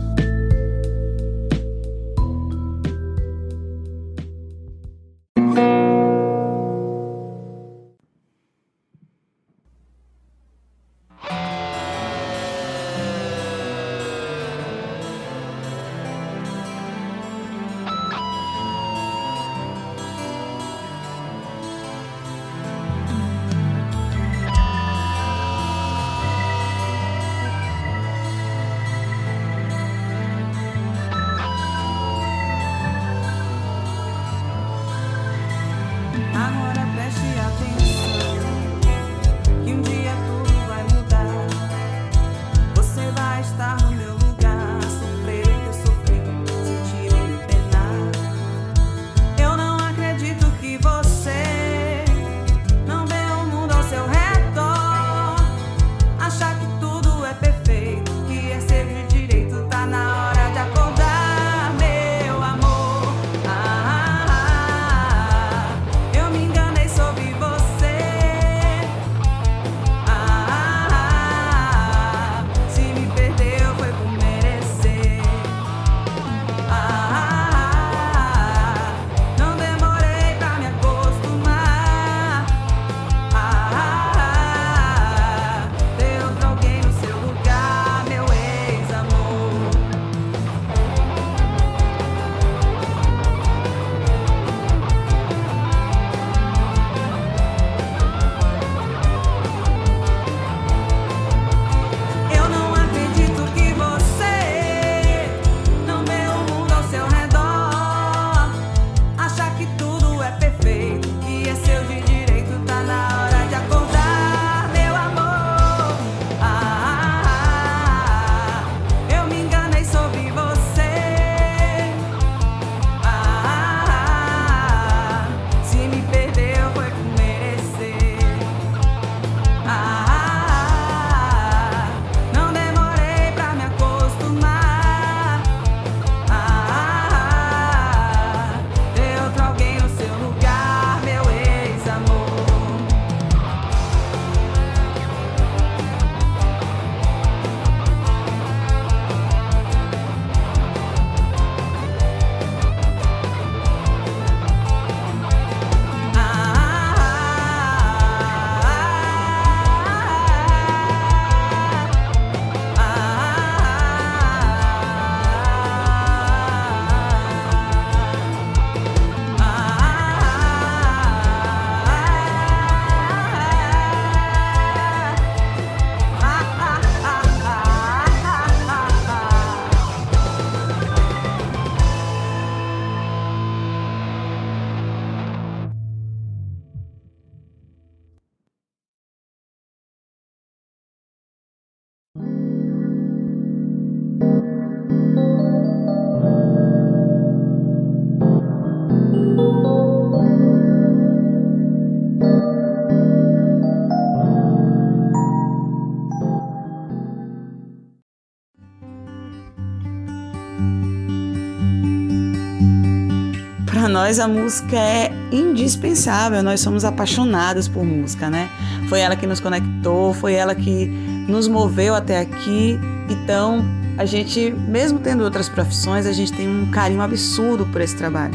Nós 213.98 214.20
a 214.20 214.28
música 214.28 214.76
é 214.76 215.12
indispensável, 215.32 216.40
nós 216.40 216.60
somos 216.60 216.84
apaixonados 216.84 217.66
por 217.66 217.84
música, 217.84 218.30
né? 218.30 218.48
Foi 218.88 219.00
ela 219.00 219.16
que 219.16 219.26
nos 219.26 219.40
conectou, 219.40 220.14
foi 220.14 220.34
ela 220.34 220.54
que 220.54 220.86
nos 221.26 221.48
moveu 221.48 221.96
até 221.96 222.20
aqui. 222.20 222.78
Então, 223.10 223.60
a 223.98 224.04
gente, 224.04 224.52
mesmo 224.52 225.00
tendo 225.00 225.24
outras 225.24 225.48
profissões, 225.48 226.06
a 226.06 226.12
gente 226.12 226.32
tem 226.32 226.48
um 226.48 226.70
carinho 226.70 227.02
absurdo 227.02 227.66
por 227.66 227.80
esse 227.80 227.96
trabalho. 227.96 228.34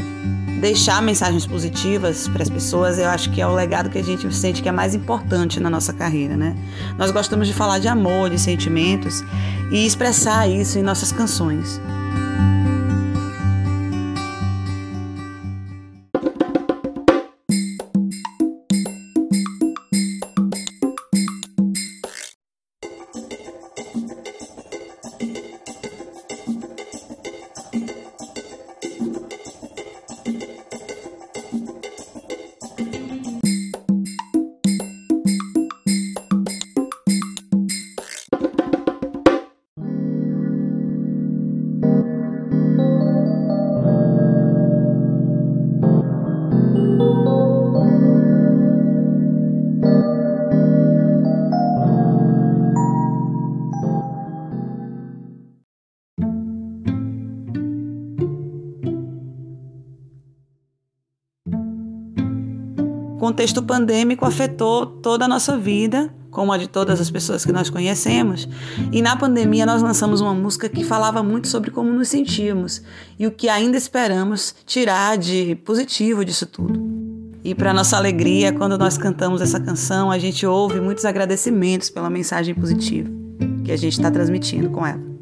Deixar 0.60 1.02
mensagens 1.02 1.48
positivas 1.48 2.28
para 2.28 2.44
as 2.44 2.50
pessoas, 2.50 3.00
eu 3.00 3.08
acho 3.08 3.32
que 3.32 3.40
é 3.40 3.48
o 3.48 3.56
legado 3.56 3.90
que 3.90 3.98
a 3.98 4.04
gente 4.04 4.30
sente 4.36 4.62
que 4.62 4.68
é 4.68 4.72
mais 4.72 4.94
importante 4.94 5.62
na 5.62 5.70
nossa 5.70 5.94
carreira, 5.94 6.36
né? 6.36 6.58
Nós 6.98 7.10
gostamos 7.10 7.48
de 7.48 7.54
falar 7.54 7.80
de 7.80 7.88
amor, 7.88 8.30
de 8.30 8.38
sentimentos 8.38 9.24
e 9.72 9.86
expressar 9.86 10.46
isso 10.46 10.78
em 10.78 10.84
nossas 10.84 11.14
canções. 11.14 11.80
Contexto 63.34 63.64
pandêmico 63.64 64.26
afetou 64.26 64.86
toda 64.86 65.26
a 65.26 65.28
nossa 65.28 65.58
vida, 65.58 66.14
como 66.30 66.54
a 66.54 66.58
de 66.58 66.68
todas 66.68 67.02
as 67.02 67.10
pessoas 67.10 67.44
que 67.44 67.52
nós 67.52 67.68
conhecemos. 67.68 68.48
E 68.92 69.02
na 69.02 69.16
pandemia 69.16 69.66
nós 69.66 69.82
lançamos 69.82 70.22
uma 70.22 70.36
música 70.36 70.70
que 70.70 70.84
falava 70.84 71.24
muito 71.24 71.48
sobre 71.48 71.72
como 71.72 71.92
nos 71.92 72.10
sentíamos 72.10 72.84
e 73.18 73.26
o 73.26 73.32
que 73.32 73.50
ainda 73.50 73.76
esperamos 73.76 74.54
tirar 74.68 75.18
de 75.18 75.56
positivo 75.66 76.24
disso 76.24 76.46
tudo. 76.46 76.80
E 77.44 77.56
para 77.56 77.74
nossa 77.74 77.98
alegria, 77.98 78.54
quando 78.54 78.78
nós 78.78 79.00
cantamos 79.00 79.42
essa 79.42 79.60
canção, 79.60 80.12
a 80.12 80.20
gente 80.20 80.46
ouve 80.46 80.80
muitos 80.80 81.04
agradecimentos 81.04 81.90
pela 81.90 82.12
mensagem 82.12 82.54
positiva 82.54 83.10
que 83.66 83.72
a 83.72 83.76
gente 83.76 83.94
está 83.94 84.12
transmitindo 84.12 84.70
com 84.70 84.86
ela. 84.86 85.13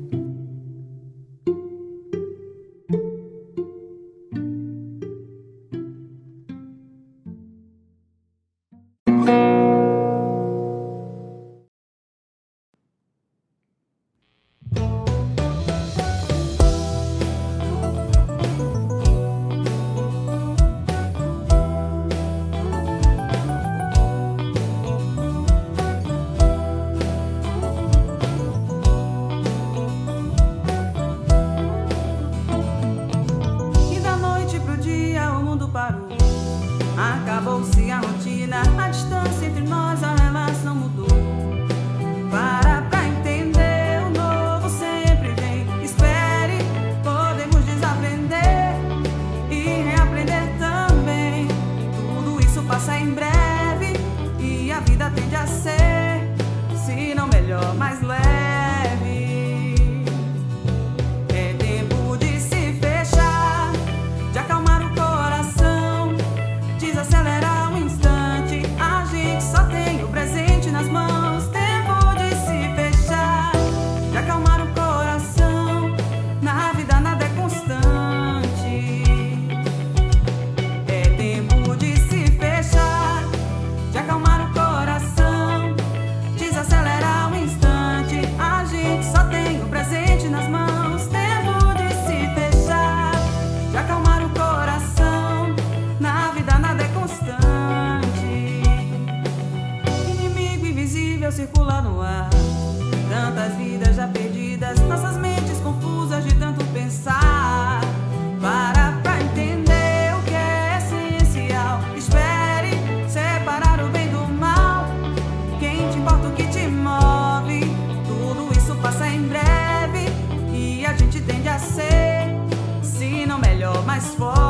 Mais 123.92 124.16
forte. 124.16 124.41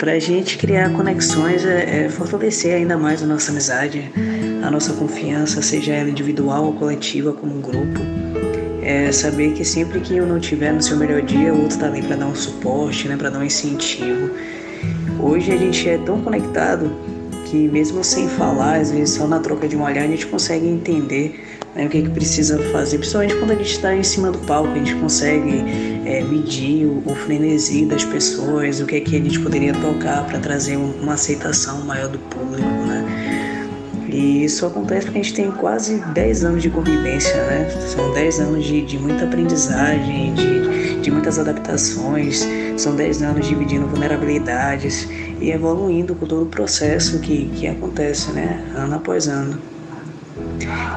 Para 0.00 0.12
a 0.12 0.18
gente 0.18 0.56
criar 0.56 0.90
conexões 0.94 1.62
é, 1.62 2.06
é 2.06 2.08
fortalecer 2.08 2.74
ainda 2.74 2.96
mais 2.96 3.22
a 3.22 3.26
nossa 3.26 3.50
amizade, 3.50 4.10
a 4.64 4.70
nossa 4.70 4.94
confiança, 4.94 5.60
seja 5.60 5.92
ela 5.92 6.08
individual 6.08 6.64
ou 6.64 6.72
coletiva, 6.72 7.34
como 7.34 7.58
um 7.58 7.60
grupo. 7.60 8.00
É 8.82 9.12
saber 9.12 9.52
que 9.52 9.62
sempre 9.62 10.00
que 10.00 10.18
um 10.18 10.26
não 10.26 10.40
tiver 10.40 10.72
no 10.72 10.82
seu 10.82 10.96
melhor 10.96 11.20
dia, 11.20 11.52
o 11.52 11.58
outro 11.58 11.76
está 11.76 11.86
ali 11.86 12.00
para 12.00 12.16
dar 12.16 12.26
um 12.26 12.34
suporte, 12.34 13.08
né, 13.08 13.16
para 13.18 13.28
dar 13.28 13.40
um 13.40 13.44
incentivo. 13.44 14.30
Hoje 15.20 15.52
a 15.52 15.56
gente 15.58 15.86
é 15.86 15.98
tão 15.98 16.22
conectado 16.22 16.90
que 17.44 17.68
mesmo 17.68 18.02
sem 18.02 18.26
falar, 18.26 18.80
às 18.80 18.90
vezes 18.90 19.16
só 19.16 19.26
na 19.26 19.38
troca 19.38 19.68
de 19.68 19.76
um 19.76 19.82
olhar 19.82 20.04
a 20.04 20.08
gente 20.08 20.26
consegue 20.26 20.66
entender 20.66 21.59
né, 21.74 21.86
o 21.86 21.88
que, 21.88 21.98
é 21.98 22.02
que 22.02 22.10
precisa 22.10 22.58
fazer, 22.72 22.98
principalmente 22.98 23.36
quando 23.36 23.52
a 23.52 23.54
gente 23.54 23.70
está 23.72 23.94
em 23.94 24.02
cima 24.02 24.30
do 24.30 24.38
palco, 24.40 24.70
a 24.70 24.74
gente 24.74 24.94
consegue 24.96 25.64
é, 26.04 26.22
medir 26.22 26.86
o, 26.86 27.02
o 27.06 27.14
frenesi 27.14 27.84
das 27.86 28.04
pessoas, 28.04 28.80
o 28.80 28.86
que 28.86 28.96
é 28.96 29.00
que 29.00 29.16
a 29.16 29.18
gente 29.20 29.38
poderia 29.40 29.72
tocar 29.74 30.24
para 30.26 30.38
trazer 30.38 30.76
um- 30.76 30.92
uma 31.02 31.14
aceitação 31.14 31.84
maior 31.84 32.08
do 32.08 32.18
público, 32.18 32.68
né? 32.86 33.04
E 34.08 34.44
isso 34.44 34.66
acontece 34.66 35.06
porque 35.06 35.20
a 35.20 35.22
gente 35.22 35.34
tem 35.34 35.50
quase 35.52 35.98
10 36.12 36.44
anos 36.44 36.62
de 36.62 36.68
convivência, 36.70 37.36
né? 37.46 37.68
São 37.94 38.12
10 38.12 38.40
anos 38.40 38.64
de, 38.64 38.82
de 38.84 38.98
muita 38.98 39.24
aprendizagem, 39.24 40.34
de, 40.34 41.00
de 41.00 41.10
muitas 41.12 41.38
adaptações, 41.38 42.44
são 42.76 42.96
10 42.96 43.22
anos 43.22 43.46
dividindo 43.46 43.86
vulnerabilidades 43.86 45.06
e 45.40 45.50
evoluindo 45.52 46.16
com 46.16 46.26
todo 46.26 46.42
o 46.42 46.46
processo 46.46 47.20
que, 47.20 47.46
que 47.54 47.68
acontece, 47.68 48.32
né? 48.32 48.60
Ano 48.74 48.96
após 48.96 49.28
ano. 49.28 49.56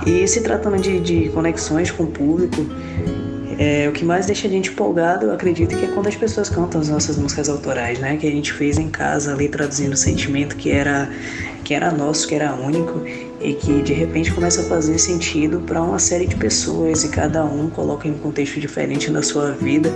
E 0.06 0.28
se 0.28 0.42
tratando 0.42 0.78
de, 0.78 1.00
de 1.00 1.30
conexões 1.30 1.90
com 1.92 2.04
o 2.04 2.08
público, 2.08 2.66
é, 3.58 3.88
o 3.88 3.92
que 3.92 4.04
mais 4.04 4.26
deixa 4.26 4.48
a 4.48 4.50
gente 4.50 4.70
empolgado, 4.70 5.28
eu 5.28 5.34
acredito, 5.34 5.76
que 5.78 5.86
é 5.86 5.88
quando 5.88 6.08
as 6.08 6.16
pessoas 6.16 6.50
cantam 6.50 6.82
as 6.82 6.90
nossas 6.90 7.18
músicas 7.18 7.50
autorais, 7.50 8.00
né? 8.00 8.18
Que 8.18 8.28
a 8.28 8.32
gente 8.32 8.52
fez 8.52 8.78
em 8.78 8.90
casa 8.90 9.34
ali, 9.34 9.48
traduzindo 9.48 9.94
o 9.94 9.98
sentimento 9.98 10.56
que 10.56 10.72
era, 10.72 11.10
que 11.64 11.74
era 11.74 11.92
nosso, 11.92 12.28
que 12.28 12.36
era 12.36 12.54
único 12.54 13.02
e 13.40 13.54
que 13.54 13.82
de 13.82 13.94
repente 13.94 14.32
começa 14.34 14.62
a 14.62 14.64
fazer 14.66 14.98
sentido 14.98 15.60
para 15.62 15.82
uma 15.82 16.00
série 16.00 16.26
de 16.26 16.36
pessoas 16.36 17.04
e 17.04 17.10
cada 17.10 17.44
um 17.44 17.70
coloca 17.70 18.08
em 18.08 18.12
um 18.12 18.18
contexto 18.18 18.60
diferente 18.60 19.12
na 19.12 19.22
sua 19.22 19.52
vida 19.52 19.92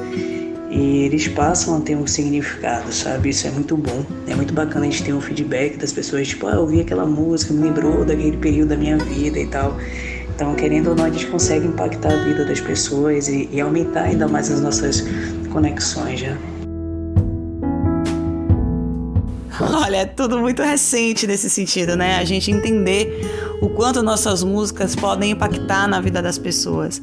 e 0.69 1.03
eles 1.05 1.27
passam 1.27 1.77
a 1.77 1.81
ter 1.81 1.95
um 1.95 2.05
significado, 2.05 2.91
sabe? 2.91 3.29
Isso 3.29 3.47
é 3.47 3.51
muito 3.51 3.77
bom. 3.77 4.03
É 4.27 4.35
muito 4.35 4.53
bacana 4.53 4.85
a 4.85 4.89
gente 4.89 5.03
ter 5.03 5.13
um 5.13 5.21
feedback 5.21 5.77
das 5.77 5.93
pessoas, 5.93 6.27
tipo, 6.27 6.47
ah, 6.47 6.53
eu 6.53 6.61
ouvi 6.61 6.81
aquela 6.81 7.05
música, 7.05 7.53
me 7.53 7.61
lembrou 7.61 8.03
daquele 8.03 8.37
período 8.37 8.69
da 8.69 8.77
minha 8.77 8.97
vida 8.97 9.39
e 9.39 9.47
tal. 9.47 9.77
Então, 10.35 10.53
querendo 10.55 10.89
ou 10.89 10.95
não, 10.95 11.05
a 11.05 11.09
gente 11.09 11.27
consegue 11.27 11.65
impactar 11.67 12.13
a 12.13 12.23
vida 12.23 12.45
das 12.45 12.59
pessoas 12.59 13.27
e, 13.27 13.49
e 13.51 13.59
aumentar 13.61 14.03
ainda 14.03 14.27
mais 14.27 14.51
as 14.51 14.61
nossas 14.61 15.03
conexões, 15.51 16.21
né? 16.21 16.37
Olha, 19.83 19.97
é 19.97 20.05
tudo 20.05 20.39
muito 20.39 20.61
recente 20.61 21.25
nesse 21.25 21.49
sentido, 21.49 21.95
né? 21.95 22.17
A 22.17 22.23
gente 22.23 22.51
entender 22.51 23.57
o 23.61 23.69
quanto 23.69 24.03
nossas 24.03 24.43
músicas 24.43 24.95
podem 24.95 25.31
impactar 25.31 25.87
na 25.87 25.99
vida 25.99 26.21
das 26.21 26.37
pessoas. 26.37 27.01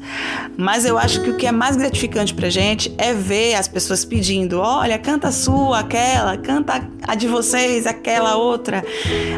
Mas 0.57 0.85
eu 0.85 0.97
acho 0.97 1.21
que 1.23 1.31
o 1.31 1.37
que 1.37 1.47
é 1.47 1.53
mais 1.53 1.77
gratificante 1.77 2.33
pra 2.33 2.49
gente 2.49 2.95
é 2.97 3.13
ver 3.13 3.55
as 3.55 3.67
pessoas 3.67 4.05
pedindo: 4.05 4.61
olha, 4.61 4.99
canta 4.99 5.29
a 5.29 5.33
sua, 5.33 5.81
aquela, 5.81 6.37
canta 6.37 6.89
a 7.03 7.15
de 7.15 7.27
vocês, 7.27 7.87
aquela 7.87 8.37
outra. 8.37 8.85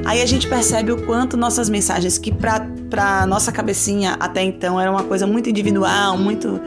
Aí 0.05 0.20
a 0.20 0.26
gente 0.26 0.46
percebe 0.46 0.92
o 0.92 1.07
quanto 1.07 1.37
nossas 1.37 1.70
mensagens, 1.70 2.18
que 2.18 2.33
pra, 2.33 2.66
pra 2.90 3.26
nossa 3.26 3.50
cabecinha 3.50 4.16
até 4.20 4.42
então 4.42 4.79
era 4.81 4.90
uma 4.90 5.05
coisa 5.05 5.26
muito 5.26 5.48
individual, 5.48 6.18
muito 6.18 6.61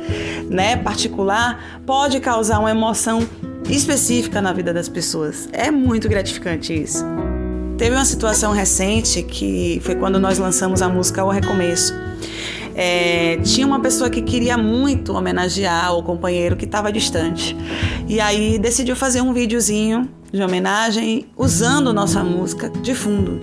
né, 0.49 0.75
particular, 0.77 1.81
pode 1.85 2.19
causar 2.19 2.59
uma 2.59 2.71
emoção 2.71 3.27
específica 3.69 4.41
na 4.41 4.51
vida 4.53 4.73
das 4.73 4.89
pessoas. 4.89 5.47
É 5.51 5.69
muito 5.69 6.10
gratificante 6.10 6.73
isso. 6.73 7.03
Teve 7.77 7.95
uma 7.95 8.05
situação 8.05 8.51
recente 8.51 9.23
que 9.23 9.79
foi 9.84 9.95
quando 9.95 10.19
nós 10.19 10.38
lançamos 10.38 10.82
a 10.82 10.89
música 10.89 11.23
O 11.23 11.29
Recomeço. 11.29 11.93
É, 12.75 13.38
tinha 13.38 13.65
uma 13.65 13.79
pessoa 13.79 14.10
que 14.10 14.21
queria 14.21 14.58
muito 14.58 15.13
homenagear 15.13 15.93
o 15.95 16.03
companheiro 16.03 16.55
que 16.55 16.65
estava 16.65 16.91
distante. 16.91 17.55
E 18.08 18.19
aí 18.19 18.58
decidiu 18.58 18.95
fazer 18.95 19.21
um 19.21 19.34
videozinho 19.34 20.10
de 20.32 20.41
homenagem 20.41 21.27
usando 21.38 21.93
nossa 21.93 22.23
música 22.23 22.69
de 22.69 22.93
fundo. 22.93 23.39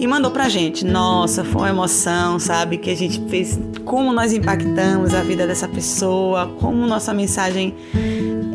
E 0.00 0.06
mandou 0.06 0.30
pra 0.30 0.48
gente. 0.48 0.84
Nossa, 0.84 1.44
foi 1.44 1.62
uma 1.62 1.68
emoção, 1.68 2.38
sabe? 2.38 2.78
Que 2.78 2.90
a 2.90 2.96
gente 2.96 3.22
fez. 3.28 3.60
Como 3.84 4.12
nós 4.12 4.32
impactamos 4.32 5.12
a 5.14 5.22
vida 5.22 5.46
dessa 5.46 5.68
pessoa, 5.68 6.46
como 6.58 6.86
nossa 6.86 7.12
mensagem 7.12 7.74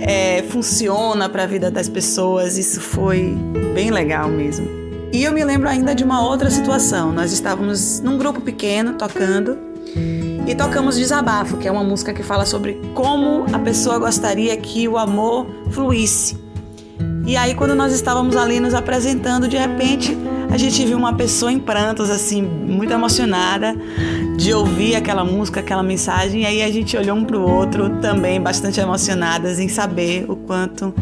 é, 0.06 0.44
funciona 0.44 1.28
para 1.28 1.44
a 1.44 1.48
vida 1.48 1.72
das 1.72 1.89
pessoas. 1.89 2.58
Isso 2.58 2.80
foi 2.80 3.36
bem 3.74 3.89
legal 3.89 4.30
mesmo. 4.30 4.68
E 5.12 5.24
eu 5.24 5.32
me 5.32 5.44
lembro 5.44 5.68
ainda 5.68 5.96
de 5.96 6.04
uma 6.04 6.26
outra 6.26 6.50
situação. 6.52 7.12
Nós 7.12 7.32
estávamos 7.32 8.00
num 8.02 8.18
grupo 8.18 8.39
pequeno 8.39 8.94
tocando 8.94 9.58
e 10.48 10.54
tocamos 10.54 10.96
Desabafo, 10.96 11.58
que 11.58 11.68
é 11.68 11.72
uma 11.72 11.84
música 11.84 12.13
que 12.13 12.22
fala 12.22 12.46
sobre 12.46 12.80
como 12.94 13.46
a 13.52 13.60
pessoa 13.60 13.98
gostaria 13.98 14.56
que 14.58 14.88
o 14.88 14.98
amor 14.98 15.48
fluísse. 15.72 16.38
E 17.26 17.36
aí, 17.36 17.56
quando 17.56 17.74
nós 17.74 17.91
estávamos 17.91 18.36
ali 18.36 18.60
nos 18.60 18.76
apresentando, 18.76 19.48
de 19.48 19.58
repente 19.58 20.15
a 20.52 20.58
gente 20.58 20.86
viu 20.86 20.98
uma 20.98 21.13
pessoa 21.13 21.52
em 21.52 21.60
prantos, 21.60 22.10
assim, 22.10 22.41
muito 22.41 22.94
emocionada 22.94 23.76
de 24.36 24.54
ouvir 24.54 24.95
aquela 24.95 25.24
música, 25.24 25.60
aquela 25.60 25.84
mensagem. 25.84 26.41
E 26.41 26.45
aí 26.45 26.62
a 26.62 26.71
gente 26.71 26.95
olhou 26.95 27.17
um 27.17 27.24
para 27.24 27.38
o 27.38 27.50
outro, 27.50 27.89
também 28.02 28.39
bastante 28.41 28.80
emocionadas 28.80 29.60
em 29.60 29.67
saber 29.67 30.26
o 30.30 30.36
quanto 30.36 30.93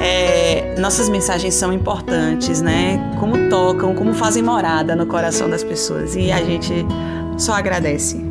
é, 0.00 0.74
nossas 0.78 1.08
mensagens 1.08 1.54
são 1.54 1.72
importantes, 1.72 2.60
né? 2.60 3.14
Como 3.18 3.48
tocam, 3.48 3.94
como 3.94 4.14
fazem 4.14 4.42
morada 4.42 4.96
no 4.96 5.06
coração 5.06 5.48
das 5.48 5.62
pessoas. 5.62 6.16
E 6.16 6.30
a 6.32 6.42
gente 6.42 6.72
só 7.36 7.52
agradece. 7.52 8.29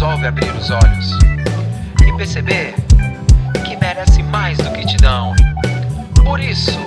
resolve 0.00 0.26
abrir 0.26 0.50
os 0.54 0.70
olhos 0.70 1.18
e 2.06 2.12
perceber 2.16 2.74
que 3.66 3.76
merece 3.76 4.22
mais 4.22 4.56
do 4.56 4.72
que 4.72 4.86
te 4.86 4.96
dão. 4.96 5.34
Por 6.24 6.40
isso, 6.40 6.78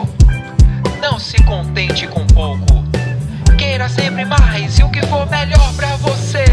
não 0.99 1.19
se 1.19 1.38
contente 1.43 2.08
com 2.08 2.26
pouco. 2.26 2.84
Queira 3.56 3.88
sempre 3.88 4.26
mais 4.26 4.80
e 4.80 4.84
o 4.84 4.89
que 4.89 5.06
for 5.06 5.30
melhor 5.30 5.73
para 5.76 5.95
você. 5.97 6.43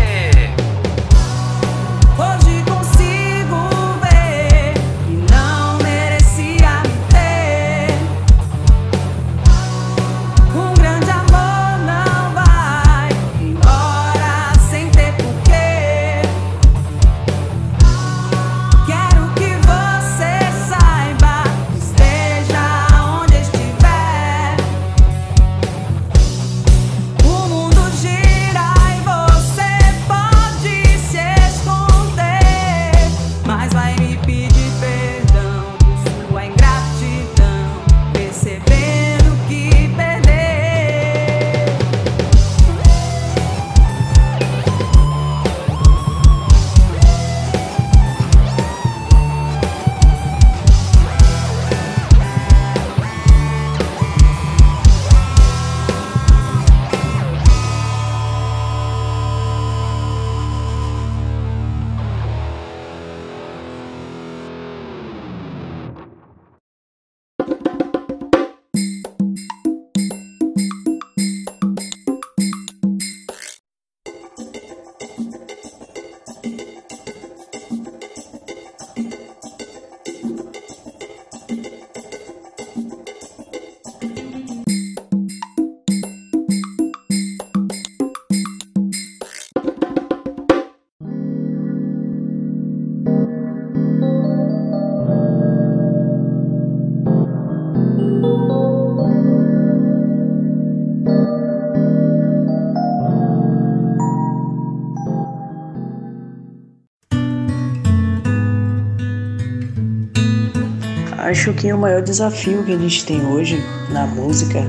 Que 111.60 111.70
o 111.74 111.78
maior 111.78 112.00
desafio 112.00 112.64
que 112.64 112.72
a 112.72 112.78
gente 112.78 113.04
tem 113.04 113.22
hoje 113.26 113.62
na 113.90 114.06
música 114.06 114.66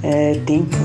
é 0.00 0.34
tempo, 0.46 0.76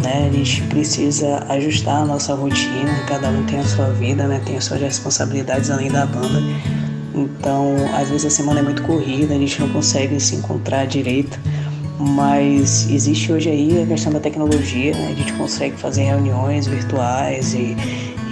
né? 0.00 0.28
A 0.30 0.32
gente 0.32 0.62
precisa 0.62 1.44
ajustar 1.48 2.02
a 2.02 2.04
nossa 2.04 2.32
rotina, 2.36 2.94
cada 3.08 3.28
um 3.28 3.44
tem 3.46 3.58
a 3.58 3.64
sua 3.64 3.90
vida, 3.90 4.28
né? 4.28 4.40
Tem 4.46 4.56
as 4.56 4.64
suas 4.64 4.80
responsabilidades 4.80 5.70
além 5.70 5.90
da 5.90 6.06
banda. 6.06 6.40
Então, 7.12 7.74
às 7.98 8.10
vezes 8.10 8.26
a 8.26 8.30
semana 8.30 8.60
é 8.60 8.62
muito 8.62 8.84
corrida, 8.84 9.34
a 9.34 9.38
gente 9.38 9.60
não 9.60 9.68
consegue 9.70 10.20
se 10.20 10.36
encontrar 10.36 10.86
direito, 10.86 11.36
mas 11.98 12.88
existe 12.88 13.32
hoje 13.32 13.50
aí 13.50 13.82
a 13.82 13.86
questão 13.86 14.12
da 14.12 14.20
tecnologia, 14.20 14.92
né? 14.92 15.08
A 15.10 15.14
gente 15.16 15.32
consegue 15.32 15.76
fazer 15.78 16.04
reuniões 16.04 16.68
virtuais 16.68 17.54
e, 17.54 17.76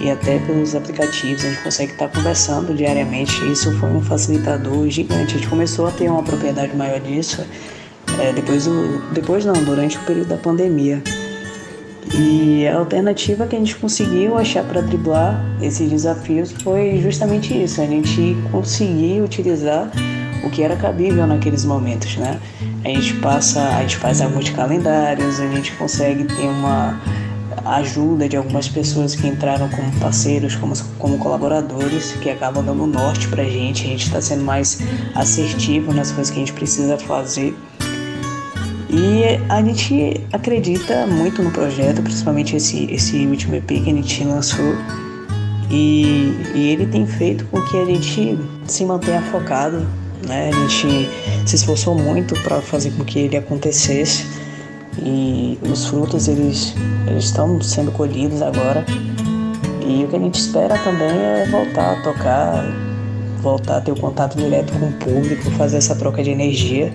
e 0.05 0.11
até 0.11 0.37
pelos 0.37 0.75
aplicativos 0.75 1.43
a 1.43 1.49
gente 1.49 1.63
consegue 1.63 1.91
estar 1.93 2.07
conversando 2.09 2.75
diariamente. 2.75 3.33
Isso 3.51 3.75
foi 3.79 3.89
um 3.89 4.01
facilitador 4.01 4.87
gigante. 4.87 5.33
A 5.33 5.37
gente 5.37 5.47
começou 5.47 5.87
a 5.87 5.91
ter 5.91 6.09
uma 6.09 6.21
propriedade 6.21 6.75
maior 6.75 6.99
disso 6.99 7.43
é, 8.19 8.31
depois, 8.31 8.65
do, 8.65 9.01
depois 9.13 9.43
não, 9.45 9.53
durante 9.63 9.97
o 9.97 10.01
período 10.01 10.27
da 10.27 10.37
pandemia. 10.37 11.01
E 12.13 12.67
a 12.67 12.77
alternativa 12.77 13.47
que 13.47 13.55
a 13.55 13.59
gente 13.59 13.75
conseguiu 13.77 14.37
achar 14.37 14.63
para 14.63 14.79
driblar 14.79 15.43
esses 15.59 15.89
desafios 15.89 16.51
foi 16.51 16.99
justamente 17.01 17.51
isso, 17.63 17.81
a 17.81 17.85
gente 17.85 18.37
conseguir 18.51 19.21
utilizar 19.21 19.91
o 20.43 20.51
que 20.51 20.61
era 20.61 20.75
cabível 20.75 21.25
naqueles 21.25 21.65
momentos, 21.65 22.15
né? 22.17 22.39
A 22.83 22.89
gente 22.89 23.15
passa, 23.15 23.59
a 23.75 23.81
gente 23.81 23.97
faz 23.97 24.21
alguns 24.21 24.51
calendários, 24.51 25.39
a 25.39 25.47
gente 25.47 25.71
consegue 25.71 26.25
ter 26.25 26.47
uma 26.47 27.01
ajuda 27.65 28.29
de 28.29 28.37
algumas 28.37 28.69
pessoas 28.69 29.15
que 29.15 29.27
entraram 29.27 29.67
como 29.69 29.91
parceiros, 29.99 30.55
como, 30.55 30.73
como 30.99 31.17
colaboradores, 31.17 32.13
que 32.13 32.29
acabam 32.29 32.63
dando 32.63 32.85
norte 32.85 33.27
pra 33.27 33.43
gente, 33.43 33.85
a 33.85 33.87
gente 33.87 34.05
está 34.05 34.21
sendo 34.21 34.43
mais 34.43 34.79
assertivo 35.15 35.93
nas 35.93 36.11
coisas 36.11 36.31
que 36.31 36.37
a 36.37 36.45
gente 36.45 36.53
precisa 36.53 36.97
fazer 36.97 37.55
e 38.89 39.23
a 39.49 39.61
gente 39.61 40.21
acredita 40.31 41.05
muito 41.05 41.43
no 41.43 41.51
projeto, 41.51 42.01
principalmente 42.01 42.55
esse, 42.55 42.85
esse 42.89 43.25
último 43.25 43.55
EP 43.55 43.67
que 43.67 43.89
a 43.89 43.93
gente 43.93 44.23
lançou. 44.23 44.73
E, 45.69 46.33
e 46.53 46.69
ele 46.69 46.85
tem 46.85 47.05
feito 47.05 47.43
com 47.45 47.61
que 47.63 47.77
a 47.77 47.83
gente 47.83 48.39
se 48.65 48.85
mantenha 48.85 49.21
focado, 49.23 49.85
né? 50.25 50.49
A 50.49 50.51
gente 50.53 51.09
se 51.45 51.55
esforçou 51.57 51.93
muito 51.93 52.39
para 52.41 52.61
fazer 52.61 52.91
com 52.91 53.03
que 53.03 53.19
ele 53.19 53.35
acontecesse. 53.35 54.25
E 54.99 55.59
os 55.69 55.85
frutos 55.87 56.27
eles, 56.27 56.73
eles 57.07 57.25
estão 57.25 57.61
sendo 57.61 57.91
colhidos 57.91 58.41
agora. 58.41 58.85
E 59.85 60.03
o 60.03 60.07
que 60.07 60.15
a 60.15 60.19
gente 60.19 60.39
espera 60.39 60.77
também 60.79 61.09
é 61.09 61.47
voltar 61.49 61.93
a 61.93 62.01
tocar, 62.01 62.65
voltar 63.41 63.77
a 63.77 63.81
ter 63.81 63.91
o 63.91 63.99
contato 63.99 64.35
direto 64.37 64.73
com 64.73 64.87
o 64.87 64.93
público, 64.93 65.51
fazer 65.51 65.77
essa 65.77 65.95
troca 65.95 66.23
de 66.23 66.31
energia 66.31 66.91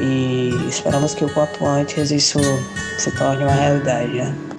e 0.00 0.50
esperamos 0.68 1.14
que 1.14 1.24
o 1.24 1.32
quanto 1.32 1.64
antes 1.66 2.10
isso 2.10 2.38
se 2.98 3.10
torne 3.12 3.44
uma 3.44 3.52
realidade. 3.52 4.12
Né? 4.12 4.49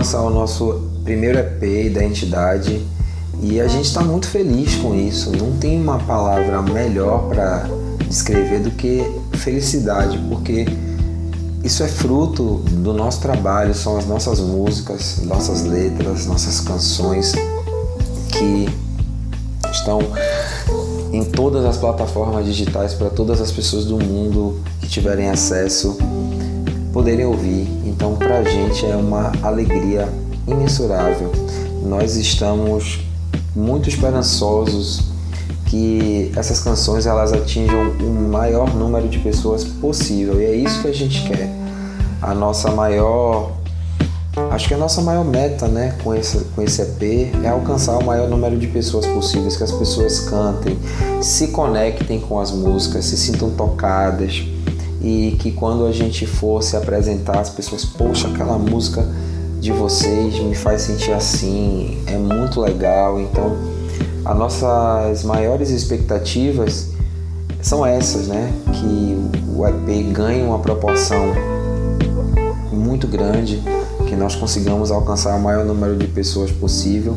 Lançar 0.00 0.22
o 0.22 0.30
nosso 0.30 0.80
primeiro 1.04 1.38
EP 1.38 1.92
da 1.92 2.02
entidade 2.02 2.82
e 3.42 3.60
a 3.60 3.68
gente 3.68 3.84
está 3.84 4.00
muito 4.00 4.28
feliz 4.28 4.76
com 4.76 4.94
isso. 4.94 5.30
Não 5.36 5.58
tem 5.58 5.78
uma 5.78 5.98
palavra 5.98 6.62
melhor 6.62 7.28
para 7.28 7.68
descrever 8.08 8.60
do 8.60 8.70
que 8.70 9.04
felicidade, 9.34 10.18
porque 10.30 10.64
isso 11.62 11.82
é 11.82 11.88
fruto 11.88 12.62
do 12.70 12.94
nosso 12.94 13.20
trabalho, 13.20 13.74
são 13.74 13.98
as 13.98 14.06
nossas 14.06 14.40
músicas, 14.40 15.20
nossas 15.24 15.64
letras, 15.64 16.24
nossas 16.24 16.60
canções 16.60 17.34
que 18.32 18.70
estão 19.70 20.00
em 21.12 21.24
todas 21.24 21.66
as 21.66 21.76
plataformas 21.76 22.46
digitais 22.46 22.94
para 22.94 23.10
todas 23.10 23.38
as 23.38 23.52
pessoas 23.52 23.84
do 23.84 23.98
mundo 23.98 24.62
que 24.80 24.88
tiverem 24.88 25.28
acesso 25.28 25.98
poderem 26.92 27.26
ouvir. 27.26 27.68
Então, 27.86 28.16
para 28.16 28.38
a 28.38 28.44
gente 28.44 28.84
é 28.84 28.96
uma 28.96 29.32
alegria 29.42 30.08
imensurável. 30.46 31.32
Nós 31.84 32.16
estamos 32.16 33.00
muito 33.54 33.88
esperançosos 33.88 35.10
que 35.66 36.32
essas 36.36 36.60
canções 36.60 37.06
elas 37.06 37.32
atinjam 37.32 37.90
o 38.00 38.28
maior 38.28 38.74
número 38.74 39.08
de 39.08 39.18
pessoas 39.18 39.62
possível 39.62 40.40
e 40.40 40.44
é 40.44 40.54
isso 40.54 40.82
que 40.82 40.88
a 40.88 40.92
gente 40.92 41.22
quer. 41.28 41.48
A 42.20 42.34
nossa 42.34 42.70
maior 42.72 43.52
acho 44.50 44.68
que 44.68 44.74
a 44.74 44.78
nossa 44.78 45.00
maior 45.00 45.24
meta, 45.24 45.68
né, 45.68 45.96
com 46.02 46.14
esse 46.14 46.38
com 46.56 46.62
esse 46.62 46.82
EP 46.82 47.34
é 47.44 47.48
alcançar 47.48 47.98
o 47.98 48.04
maior 48.04 48.28
número 48.28 48.58
de 48.58 48.66
pessoas 48.66 49.06
possíveis, 49.06 49.56
que 49.56 49.62
as 49.62 49.72
pessoas 49.72 50.20
cantem, 50.20 50.76
se 51.20 51.48
conectem 51.48 52.20
com 52.20 52.40
as 52.40 52.50
músicas, 52.50 53.04
se 53.04 53.16
sintam 53.16 53.50
tocadas 53.50 54.42
e 55.00 55.36
que 55.38 55.50
quando 55.52 55.86
a 55.86 55.92
gente 55.92 56.26
for 56.26 56.62
se 56.62 56.76
apresentar 56.76 57.38
as 57.38 57.48
pessoas, 57.48 57.84
poxa, 57.84 58.28
aquela 58.28 58.58
música 58.58 59.06
de 59.60 59.72
vocês 59.72 60.38
me 60.40 60.54
faz 60.54 60.82
sentir 60.82 61.12
assim, 61.12 62.02
é 62.06 62.16
muito 62.16 62.60
legal. 62.60 63.20
Então, 63.20 63.56
as 64.24 64.36
nossas 64.36 65.24
maiores 65.24 65.70
expectativas 65.70 66.88
são 67.62 67.84
essas, 67.84 68.28
né? 68.28 68.52
Que 68.72 69.30
o 69.54 69.66
EP 69.66 70.12
ganhe 70.12 70.42
uma 70.42 70.58
proporção 70.58 71.34
muito 72.72 73.06
grande, 73.06 73.62
que 74.08 74.16
nós 74.16 74.34
consigamos 74.34 74.90
alcançar 74.90 75.36
o 75.36 75.40
maior 75.40 75.64
número 75.64 75.96
de 75.96 76.06
pessoas 76.06 76.50
possível 76.50 77.16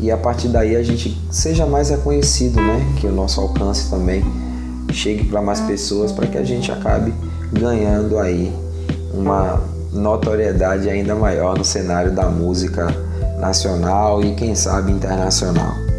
e 0.00 0.10
a 0.10 0.16
partir 0.16 0.48
daí 0.48 0.74
a 0.74 0.82
gente 0.82 1.16
seja 1.30 1.64
mais 1.64 1.90
reconhecido, 1.90 2.60
né? 2.60 2.94
Que 3.00 3.06
o 3.06 3.12
nosso 3.12 3.40
alcance 3.40 3.88
também 3.88 4.24
chegue 4.92 5.24
para 5.24 5.40
mais 5.40 5.60
pessoas 5.60 6.12
para 6.12 6.26
que 6.26 6.38
a 6.38 6.44
gente 6.44 6.70
acabe 6.70 7.12
ganhando 7.52 8.18
aí 8.18 8.52
uma 9.12 9.60
notoriedade 9.92 10.88
ainda 10.88 11.14
maior 11.14 11.56
no 11.58 11.64
cenário 11.64 12.12
da 12.12 12.28
música 12.28 12.86
nacional 13.38 14.24
e 14.24 14.34
quem 14.34 14.54
sabe 14.54 14.92
internacional. 14.92 15.91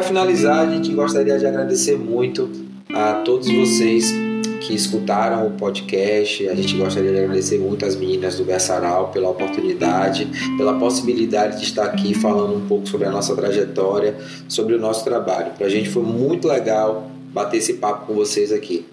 Para 0.00 0.08
finalizar, 0.08 0.66
a 0.66 0.70
gente 0.70 0.90
gostaria 0.94 1.38
de 1.38 1.46
agradecer 1.46 1.94
muito 1.94 2.50
a 2.88 3.16
todos 3.22 3.50
vocês 3.50 4.10
que 4.62 4.74
escutaram 4.74 5.46
o 5.46 5.50
podcast. 5.50 6.48
A 6.48 6.54
gente 6.54 6.74
gostaria 6.74 7.12
de 7.12 7.18
agradecer 7.18 7.58
muito 7.58 7.84
às 7.84 7.94
meninas 7.94 8.36
do 8.36 8.44
Berçaral 8.44 9.08
pela 9.08 9.28
oportunidade, 9.28 10.26
pela 10.56 10.78
possibilidade 10.78 11.58
de 11.58 11.64
estar 11.64 11.84
aqui 11.84 12.14
falando 12.14 12.56
um 12.56 12.66
pouco 12.66 12.88
sobre 12.88 13.08
a 13.08 13.10
nossa 13.10 13.36
trajetória, 13.36 14.16
sobre 14.48 14.74
o 14.74 14.80
nosso 14.80 15.04
trabalho. 15.04 15.52
Para 15.52 15.66
a 15.66 15.70
gente 15.70 15.90
foi 15.90 16.02
muito 16.02 16.48
legal 16.48 17.10
bater 17.30 17.58
esse 17.58 17.74
papo 17.74 18.06
com 18.06 18.14
vocês 18.14 18.52
aqui. 18.52 18.86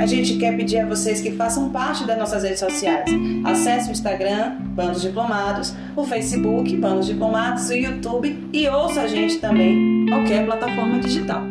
A 0.00 0.06
gente 0.06 0.36
quer 0.36 0.56
pedir 0.56 0.78
a 0.78 0.86
vocês 0.86 1.20
que 1.20 1.30
façam 1.32 1.70
parte 1.70 2.04
das 2.04 2.18
nossas 2.18 2.42
redes 2.42 2.60
sociais. 2.60 3.10
Acesse 3.44 3.88
o 3.88 3.92
Instagram, 3.92 4.56
Bandos 4.74 5.02
Diplomados, 5.02 5.74
o 5.94 6.04
Facebook, 6.04 6.76
Bandos 6.76 7.06
Diplomados, 7.06 7.68
o 7.68 7.74
YouTube 7.74 8.48
e 8.52 8.68
ouça 8.68 9.02
a 9.02 9.06
gente 9.06 9.38
também 9.38 10.06
qualquer 10.08 10.44
plataforma 10.44 10.98
digital. 10.98 11.42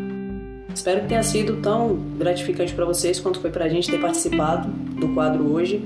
Espero 0.73 1.01
que 1.01 1.07
tenha 1.07 1.23
sido 1.23 1.57
tão 1.61 1.95
gratificante 2.17 2.73
para 2.73 2.85
vocês 2.85 3.19
quanto 3.19 3.39
foi 3.39 3.49
para 3.49 3.65
a 3.65 3.69
gente 3.69 3.89
ter 3.89 3.99
participado 3.99 4.69
do 4.69 5.09
quadro 5.09 5.53
hoje. 5.53 5.83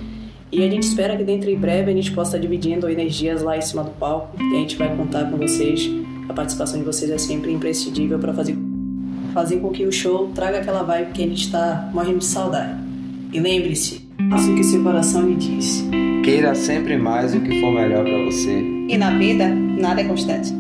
E 0.51 0.63
a 0.63 0.69
gente 0.69 0.83
espera 0.83 1.15
que 1.15 1.23
dentro 1.23 1.49
em 1.49 1.55
breve 1.55 1.91
a 1.91 1.93
gente 1.93 2.11
possa 2.11 2.31
estar 2.31 2.39
dividindo 2.39 2.89
energias 2.89 3.43
lá 3.43 3.55
em 3.55 3.61
cima 3.61 3.83
do 3.83 3.91
palco. 3.91 4.35
E 4.41 4.55
a 4.55 4.59
gente 4.59 4.75
vai 4.77 4.95
contar 4.95 5.29
com 5.29 5.37
vocês. 5.37 5.87
A 6.27 6.33
participação 6.33 6.79
de 6.79 6.85
vocês 6.85 7.11
é 7.11 7.17
sempre 7.19 7.51
imprescindível 7.51 8.17
para 8.17 8.33
fazer, 8.33 8.57
fazer 9.30 9.57
com 9.57 9.69
que 9.69 9.86
o 9.86 9.91
show 9.91 10.32
traga 10.34 10.59
aquela 10.59 10.84
vibe 10.84 11.11
que 11.11 11.23
a 11.23 11.27
gente 11.27 11.45
está 11.45 11.89
morrendo 11.93 12.19
de 12.19 12.25
saudade. 12.25 12.73
E 13.32 13.39
lembre-se, 13.39 14.07
faça 14.30 14.51
o 14.51 14.55
que 14.55 14.63
seu 14.63 14.84
coração 14.84 15.27
lhe 15.27 15.36
diz. 15.36 15.86
Queira 16.23 16.53
sempre 16.55 16.97
mais 16.97 17.34
o 17.34 17.39
que 17.39 17.59
for 17.61 17.71
melhor 17.71 18.03
para 18.03 18.25
você. 18.25 18.59
E 18.89 18.97
na 18.97 19.11
vida, 19.17 19.47
nada 19.47 20.01
é 20.01 20.03
constante. 20.03 20.59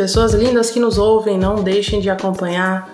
Pessoas 0.00 0.32
lindas 0.32 0.70
que 0.70 0.80
nos 0.80 0.96
ouvem, 0.96 1.36
não 1.36 1.56
deixem 1.56 2.00
de 2.00 2.08
acompanhar 2.08 2.90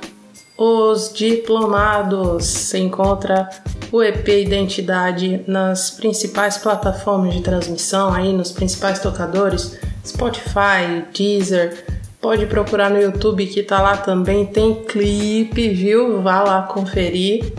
os 0.59 1.13
diplomados. 1.15 2.45
Você 2.45 2.79
encontra 2.79 3.49
o 3.93 4.03
EP 4.03 4.27
Identidade 4.27 5.45
nas 5.47 5.89
principais 5.89 6.59
plataformas 6.59 7.33
de 7.33 7.43
transmissão, 7.43 8.13
aí 8.13 8.33
nos 8.33 8.51
principais 8.51 8.99
tocadores, 8.99 9.79
Spotify, 10.05 11.05
Deezer. 11.17 11.85
Pode 12.21 12.45
procurar 12.47 12.91
no 12.91 13.01
YouTube 13.01 13.47
que 13.47 13.63
tá 13.63 13.81
lá 13.81 13.97
também, 13.97 14.45
tem 14.45 14.75
clipe, 14.83 15.69
viu? 15.69 16.21
Vá 16.23 16.43
lá 16.43 16.63
conferir. 16.63 17.53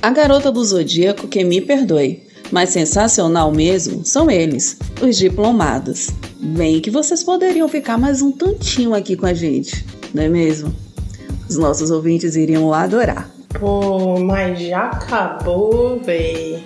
A 0.00 0.10
garota 0.10 0.52
do 0.52 0.64
Zodíaco 0.64 1.26
que 1.26 1.42
me 1.42 1.60
perdoe, 1.60 2.22
mas 2.52 2.68
sensacional 2.68 3.50
mesmo 3.50 4.04
são 4.04 4.30
eles, 4.30 4.78
os 5.02 5.16
diplomados. 5.16 6.10
Bem 6.40 6.80
que 6.80 6.90
vocês 6.90 7.24
poderiam 7.24 7.68
ficar 7.68 7.98
mais 7.98 8.22
um 8.22 8.30
tantinho 8.30 8.94
aqui 8.94 9.16
com 9.16 9.26
a 9.26 9.34
gente, 9.34 9.84
não 10.14 10.22
é 10.22 10.28
mesmo? 10.28 10.72
Os 11.48 11.56
nossos 11.56 11.90
ouvintes 11.90 12.36
iriam 12.36 12.72
adorar. 12.72 13.28
Pô, 13.58 14.20
mas 14.20 14.60
já 14.60 14.84
acabou, 14.84 16.00
véi. 16.00 16.62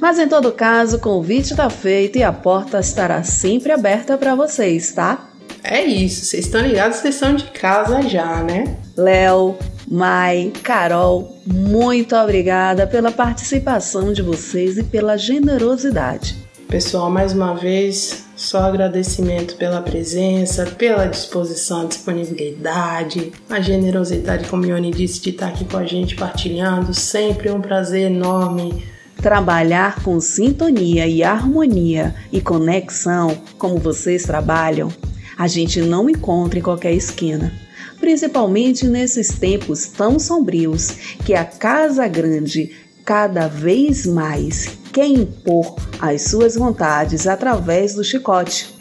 Mas 0.00 0.18
em 0.18 0.26
todo 0.26 0.50
caso, 0.52 0.96
o 0.96 1.00
convite 1.00 1.50
está 1.50 1.68
feito 1.68 2.16
e 2.16 2.22
a 2.22 2.32
porta 2.32 2.80
estará 2.80 3.22
sempre 3.22 3.72
aberta 3.72 4.16
para 4.16 4.34
vocês, 4.34 4.92
tá? 4.92 5.28
É 5.62 5.82
isso, 5.84 6.24
vocês 6.24 6.46
estão 6.46 6.62
ligados, 6.62 6.98
vocês 6.98 7.16
são 7.16 7.34
de 7.34 7.44
casa 7.44 8.00
já, 8.00 8.42
né? 8.42 8.78
Léo, 8.96 9.54
Mai, 9.86 10.50
Carol, 10.62 11.36
muito 11.46 12.16
obrigada 12.16 12.86
pela 12.86 13.12
participação 13.12 14.14
de 14.14 14.22
vocês 14.22 14.78
e 14.78 14.82
pela 14.82 15.18
generosidade. 15.18 16.36
Pessoal, 16.68 17.10
mais 17.10 17.32
uma 17.34 17.54
vez, 17.54 18.29
só 18.40 18.62
agradecimento 18.62 19.54
pela 19.56 19.82
presença, 19.82 20.64
pela 20.64 21.04
disposição, 21.04 21.86
disponibilidade, 21.86 23.32
a 23.50 23.60
generosidade, 23.60 24.48
como 24.48 24.64
Ione 24.64 24.90
disse, 24.90 25.20
de 25.20 25.28
estar 25.28 25.48
aqui 25.48 25.66
com 25.66 25.76
a 25.76 25.84
gente 25.84 26.16
partilhando. 26.16 26.94
Sempre 26.94 27.50
um 27.50 27.60
prazer 27.60 28.10
enorme. 28.10 28.82
Trabalhar 29.16 30.02
com 30.02 30.18
sintonia 30.18 31.06
e 31.06 31.22
harmonia 31.22 32.14
e 32.32 32.40
conexão, 32.40 33.36
como 33.58 33.76
vocês 33.76 34.22
trabalham, 34.22 34.90
a 35.36 35.46
gente 35.46 35.82
não 35.82 36.08
encontra 36.08 36.58
em 36.58 36.62
qualquer 36.62 36.94
esquina. 36.94 37.52
Principalmente 38.00 38.86
nesses 38.86 39.38
tempos 39.38 39.86
tão 39.86 40.18
sombrios 40.18 40.88
que 41.26 41.34
a 41.34 41.44
Casa 41.44 42.08
Grande 42.08 42.74
cada 43.04 43.48
vez 43.48 44.06
mais 44.06 44.79
quer 44.92 45.06
impor 45.06 45.76
as 46.00 46.22
suas 46.22 46.54
vontades 46.54 47.26
através 47.26 47.94
do 47.94 48.04
chicote. 48.04 48.74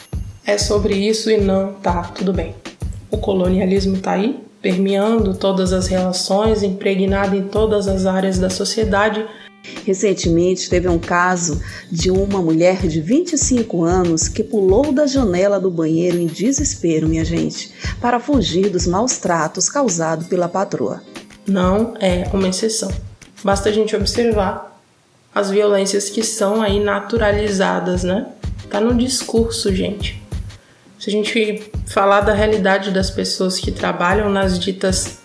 É 0.46 0.58
sobre 0.58 0.96
isso 0.96 1.30
e 1.30 1.38
não 1.38 1.74
tá 1.74 2.04
tudo 2.04 2.34
bem. 2.34 2.56
O 3.12 3.18
colonialismo 3.18 3.98
tá 3.98 4.14
aí, 4.14 4.40
permeando 4.62 5.36
todas 5.36 5.72
as 5.72 5.88
relações, 5.88 6.64
impregnado 6.64 7.36
em 7.36 7.44
todas 7.44 7.88
as 7.88 8.06
áreas 8.06 8.40
da 8.40 8.50
sociedade. 8.50 9.26
Recentemente 9.86 10.70
teve 10.70 10.88
um 10.88 10.98
caso 10.98 11.62
de 11.92 12.10
uma 12.10 12.42
mulher 12.42 12.88
de 12.88 13.02
25 13.02 13.84
anos 13.84 14.28
que 14.28 14.44
pulou 14.44 14.92
da 14.92 15.06
janela 15.06 15.60
do 15.60 15.70
banheiro 15.70 16.18
em 16.18 16.28
desespero, 16.28 17.08
minha 17.08 17.26
gente, 17.26 17.72
para 18.02 18.20
fugir 18.20 18.70
dos 18.70 18.88
maus 18.88 19.18
tratos 19.18 19.70
causados 19.70 20.28
pela 20.28 20.48
patroa. 20.48 21.04
Não 21.48 21.94
é 22.00 22.28
uma 22.34 22.48
exceção. 22.48 22.92
Basta 23.44 23.70
a 23.70 23.72
gente 23.72 23.96
observar 23.96 24.69
as 25.40 25.50
violências 25.50 26.10
que 26.10 26.24
são 26.24 26.62
aí 26.62 26.80
naturalizadas, 26.80 28.04
né? 28.04 28.28
Tá 28.70 28.80
no 28.80 28.94
discurso, 28.94 29.74
gente. 29.74 30.22
Se 31.00 31.10
a 31.10 31.12
gente 31.12 31.72
falar 31.88 32.22
da 32.22 32.34
realidade 32.34 32.92
das 32.92 33.10
pessoas 33.10 33.58
que 33.58 33.72
trabalham 33.72 34.30
nas 34.30 34.60
ditas 34.60 35.20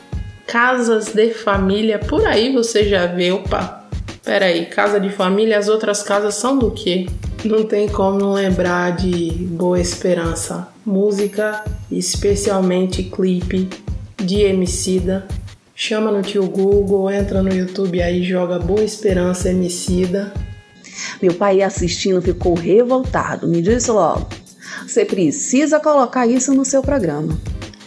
casas 0.47 1.07
de 1.13 1.35
família, 1.35 1.99
por 1.99 2.25
aí 2.27 2.53
você 2.53 2.89
já 2.89 3.07
vê, 3.07 3.33
opa, 3.33 3.85
peraí, 4.25 4.67
casa 4.67 5.01
de 5.01 5.11
família, 5.11 5.59
as 5.59 5.69
outras 5.69 6.03
casas 6.03 6.35
são 6.37 6.59
do 6.59 6.71
quê? 6.71 7.07
Não 7.45 7.65
tem 7.65 7.89
como 7.89 8.19
não 8.19 8.33
lembrar 8.33 8.97
de 8.97 9.31
Boa 9.51 9.81
Esperança. 9.81 10.69
Música, 10.87 11.65
especialmente 11.91 13.03
clipe 13.03 13.69
de 14.17 14.43
Emicida, 14.43 15.27
Chama 15.77 16.13
no 16.13 16.23
tio 16.23 16.49
Google, 16.49 17.11
entra 17.11 17.43
no 17.43 17.53
YouTube 17.53 18.01
aí, 18.01 18.23
joga 18.23 18.61
Boa 18.61 18.85
Esperança 18.85 19.51
Emicida. 19.51 20.33
Meu 21.21 21.35
pai 21.35 21.63
assistindo 21.63 22.23
ficou 22.23 22.55
revoltado. 22.55 23.49
Me 23.49 23.61
diz 23.61 23.89
logo. 23.89 24.29
Você 24.87 25.05
precisa 25.05 25.81
colocar 25.81 26.29
isso 26.29 26.55
no 26.55 26.65
seu 26.65 26.81
programa. 26.81 27.37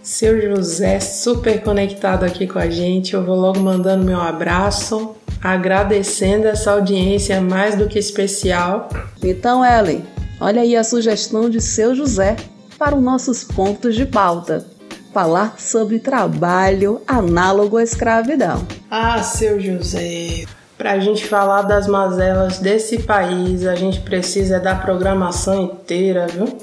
Seu 0.03 0.39
José, 0.41 0.99
super 0.99 1.63
conectado 1.63 2.25
aqui 2.25 2.45
com 2.45 2.59
a 2.59 2.69
gente. 2.69 3.13
Eu 3.13 3.23
vou 3.23 3.37
logo 3.37 3.61
mandando 3.61 4.03
meu 4.03 4.19
abraço, 4.19 5.15
agradecendo 5.41 6.45
essa 6.45 6.71
audiência 6.71 7.39
mais 7.39 7.75
do 7.75 7.87
que 7.87 7.97
especial. 7.97 8.89
Então, 9.23 9.63
Ellen, 9.65 10.03
olha 10.41 10.61
aí 10.61 10.75
a 10.75 10.83
sugestão 10.83 11.49
de 11.49 11.61
seu 11.61 11.95
José 11.95 12.35
para 12.77 12.97
os 12.97 13.01
nossos 13.01 13.45
pontos 13.45 13.95
de 13.95 14.05
pauta 14.05 14.76
falar 15.17 15.55
sobre 15.57 15.97
trabalho 15.97 17.01
análogo 17.07 17.77
à 17.77 17.81
escravidão. 17.81 18.63
Ah, 18.91 19.23
seu 19.23 19.59
José, 19.59 20.45
para 20.77 20.91
a 20.91 20.99
gente 20.99 21.25
falar 21.25 21.63
das 21.63 21.87
mazelas 21.87 22.59
desse 22.59 22.99
país, 22.99 23.65
a 23.65 23.73
gente 23.73 23.99
precisa 24.01 24.59
da 24.59 24.75
programação 24.75 25.59
inteira, 25.59 26.27
viu? 26.27 26.59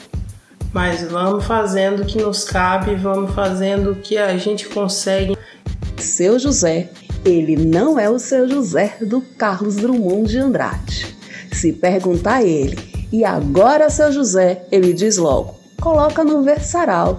Mas 0.72 1.02
vamos 1.02 1.44
fazendo 1.44 2.02
o 2.02 2.06
que 2.06 2.22
nos 2.22 2.44
cabe, 2.44 2.94
vamos 2.94 3.34
fazendo 3.34 3.90
o 3.90 3.96
que 3.96 4.16
a 4.16 4.36
gente 4.36 4.68
consegue. 4.68 5.36
Seu 5.96 6.38
José, 6.38 6.90
ele 7.24 7.56
não 7.56 7.98
é 7.98 8.08
o 8.08 8.20
seu 8.20 8.48
José 8.48 8.98
do 9.00 9.20
Carlos 9.20 9.74
Drummond 9.74 10.30
de 10.30 10.38
Andrade. 10.38 11.16
Se 11.52 11.72
perguntar 11.72 12.36
a 12.36 12.44
ele, 12.44 12.78
e 13.12 13.24
agora 13.24 13.90
seu 13.90 14.12
José, 14.12 14.64
ele 14.70 14.92
diz 14.92 15.16
logo: 15.16 15.56
coloca 15.80 16.22
no 16.22 16.44
versaral. 16.44 17.18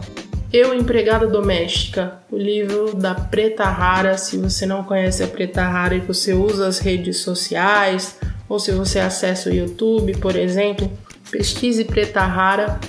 Eu, 0.58 0.74
Empregada 0.74 1.28
Doméstica, 1.28 2.14
o 2.32 2.38
livro 2.38 2.96
da 2.96 3.14
Preta 3.14 3.66
Rara. 3.66 4.18
Se 4.18 4.38
você 4.38 4.66
não 4.66 4.86
conhece 4.86 5.22
a 5.22 5.28
Preta 5.28 5.62
Rara 5.68 5.96
e 5.96 6.00
você 6.00 6.32
usa 6.32 6.66
as 6.66 6.80
redes 6.80 7.18
sociais, 7.18 8.18
ou 8.48 8.58
se 8.58 8.72
você 8.72 9.00
acessa 9.00 9.50
o 9.50 9.54
YouTube, 9.54 10.16
por 10.16 10.34
exemplo, 10.34 10.90
pesquise 11.30 11.84
Preta 11.84 12.22
Rara. 12.22 12.80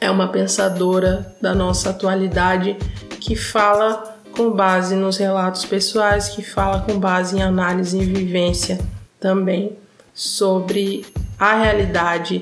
É 0.00 0.10
uma 0.10 0.28
pensadora 0.28 1.30
da 1.42 1.54
nossa 1.54 1.90
atualidade 1.90 2.74
que 3.20 3.36
fala 3.36 4.16
com 4.32 4.50
base 4.50 4.96
nos 4.96 5.18
relatos 5.18 5.66
pessoais, 5.66 6.30
que 6.30 6.40
fala 6.40 6.80
com 6.80 6.98
base 6.98 7.36
em 7.36 7.42
análise 7.42 7.98
e 7.98 8.06
vivência 8.06 8.78
também 9.20 9.76
sobre 10.14 11.04
a 11.38 11.54
realidade 11.54 12.40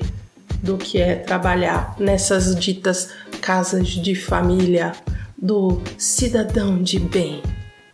do 0.63 0.77
que 0.77 1.01
é 1.01 1.15
trabalhar 1.15 1.97
nessas 1.99 2.55
ditas 2.55 3.09
casas 3.43 3.89
de 3.89 4.15
família 4.15 4.93
do 5.37 5.81
cidadão 5.97 6.81
de 6.81 6.97
bem 6.97 7.43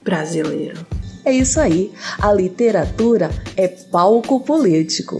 brasileiro. 0.03 0.85
É 1.25 1.31
isso 1.31 1.59
aí, 1.59 1.91
a 2.21 2.31
literatura 2.31 3.31
é 3.57 3.67
palco 3.67 4.41
político. 4.41 5.19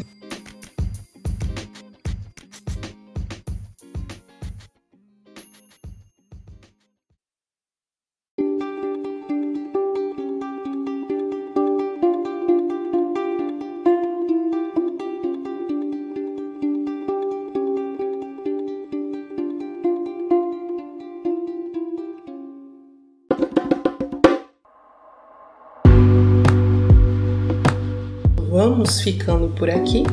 Vamos 28.90 29.02
ficando 29.02 29.50
por 29.50 29.70
aqui. 29.70 30.04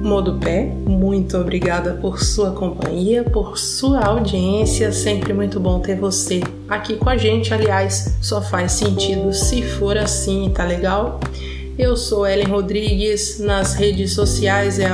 Modo 0.00 0.38
Pé, 0.38 0.72
muito 0.86 1.36
obrigada 1.36 1.94
por 1.94 2.22
sua 2.22 2.52
companhia, 2.52 3.24
por 3.24 3.58
sua 3.58 4.04
audiência. 4.04 4.92
Sempre 4.92 5.32
muito 5.32 5.58
bom 5.58 5.80
ter 5.80 5.96
você 5.96 6.40
aqui 6.68 6.94
com 6.94 7.10
a 7.10 7.16
gente. 7.16 7.52
Aliás, 7.52 8.16
só 8.22 8.40
faz 8.40 8.72
sentido 8.72 9.32
se 9.32 9.60
for 9.60 9.98
assim, 9.98 10.52
tá 10.54 10.64
legal? 10.64 11.18
Eu 11.76 11.96
sou 11.96 12.24
Ellen 12.24 12.46
Rodrigues, 12.46 13.40
nas 13.40 13.74
redes 13.74 14.14
sociais 14.14 14.78
é 14.78 14.88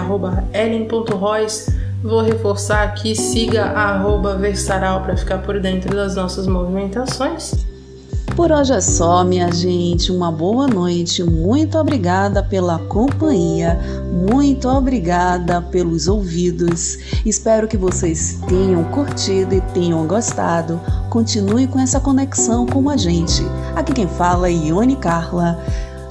ellen.royce. 0.54 1.70
Vou 2.02 2.22
reforçar 2.22 2.82
aqui, 2.84 3.14
siga 3.14 3.66
a 3.66 4.02
Versaral 4.38 5.02
para 5.02 5.16
ficar 5.16 5.38
por 5.38 5.60
dentro 5.60 5.94
das 5.94 6.16
nossas 6.16 6.46
movimentações. 6.46 7.71
Por 8.36 8.50
hoje 8.50 8.72
é 8.72 8.80
só, 8.80 9.22
minha 9.22 9.52
gente. 9.52 10.10
Uma 10.10 10.32
boa 10.32 10.66
noite. 10.66 11.22
Muito 11.22 11.76
obrigada 11.76 12.42
pela 12.42 12.78
companhia. 12.78 13.78
Muito 14.10 14.66
obrigada 14.68 15.60
pelos 15.60 16.08
ouvidos. 16.08 16.96
Espero 17.26 17.68
que 17.68 17.76
vocês 17.76 18.40
tenham 18.48 18.84
curtido 18.84 19.54
e 19.54 19.60
tenham 19.74 20.06
gostado. 20.06 20.80
Continue 21.10 21.66
com 21.66 21.78
essa 21.78 22.00
conexão 22.00 22.64
com 22.66 22.88
a 22.88 22.96
gente. 22.96 23.42
Aqui 23.76 23.92
quem 23.92 24.08
fala 24.08 24.48
é 24.48 24.52
Ione 24.52 24.96
Carla. 24.96 25.62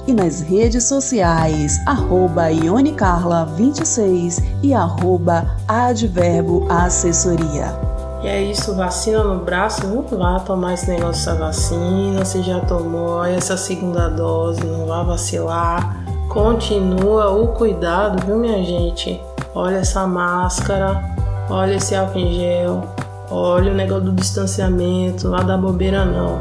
E 0.06 0.12
nas 0.12 0.40
redes 0.40 0.84
sociais, 0.84 1.76
arroba 1.86 2.50
IoneCarla26 2.50 4.42
e 4.62 4.72
arroba 4.72 5.56
Adverbo 5.66 6.66
Assessoria. 6.68 7.91
E 8.22 8.28
é 8.28 8.40
isso, 8.40 8.76
vacina 8.76 9.24
no 9.24 9.44
braço, 9.44 9.84
não 9.84 10.02
vá 10.02 10.38
tomar 10.38 10.74
esse 10.74 10.88
negócio 10.88 11.24
dessa 11.24 11.34
vacina, 11.34 12.24
se 12.24 12.40
já 12.40 12.60
tomou 12.60 13.24
essa 13.24 13.56
segunda 13.56 14.08
dose, 14.08 14.64
não 14.64 14.86
vá 14.86 15.02
vacilar. 15.02 16.04
Continua 16.28 17.30
o 17.30 17.48
cuidado, 17.48 18.24
viu 18.24 18.36
minha 18.36 18.62
gente? 18.62 19.20
Olha 19.52 19.78
essa 19.78 20.06
máscara, 20.06 21.02
olha 21.50 21.74
esse 21.74 21.96
álcool 21.96 22.20
em 22.20 22.32
gel, 22.32 22.84
olha 23.28 23.72
o 23.72 23.74
negócio 23.74 24.04
do 24.04 24.12
distanciamento, 24.12 25.26
lá 25.26 25.42
da 25.42 25.58
bobeira 25.58 26.04
não. 26.04 26.40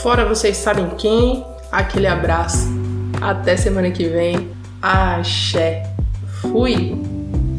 Fora 0.00 0.24
vocês 0.24 0.56
sabem 0.58 0.90
quem, 0.90 1.44
aquele 1.72 2.06
abraço. 2.06 2.68
Até 3.20 3.56
semana 3.56 3.90
que 3.90 4.08
vem. 4.08 4.48
Axé. 4.80 5.92
Fui! 6.40 7.02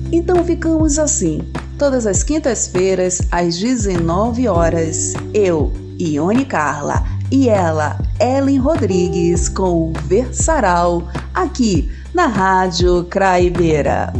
Então 0.09 0.41
ficamos 0.45 0.97
assim 0.97 1.41
todas 1.79 2.05
as 2.05 2.21
quintas-feiras 2.23 3.21
às 3.31 3.57
19 3.57 4.47
horas. 4.49 5.13
Eu, 5.33 5.71
Ione 5.97 6.43
Carla, 6.43 7.05
e 7.31 7.47
ela, 7.47 7.97
Ellen 8.19 8.57
Rodrigues, 8.57 9.47
com 9.47 9.89
o 9.89 9.93
Versaral, 10.05 11.07
aqui 11.33 11.89
na 12.13 12.27
Rádio 12.27 13.05
Craibeira. 13.05 14.11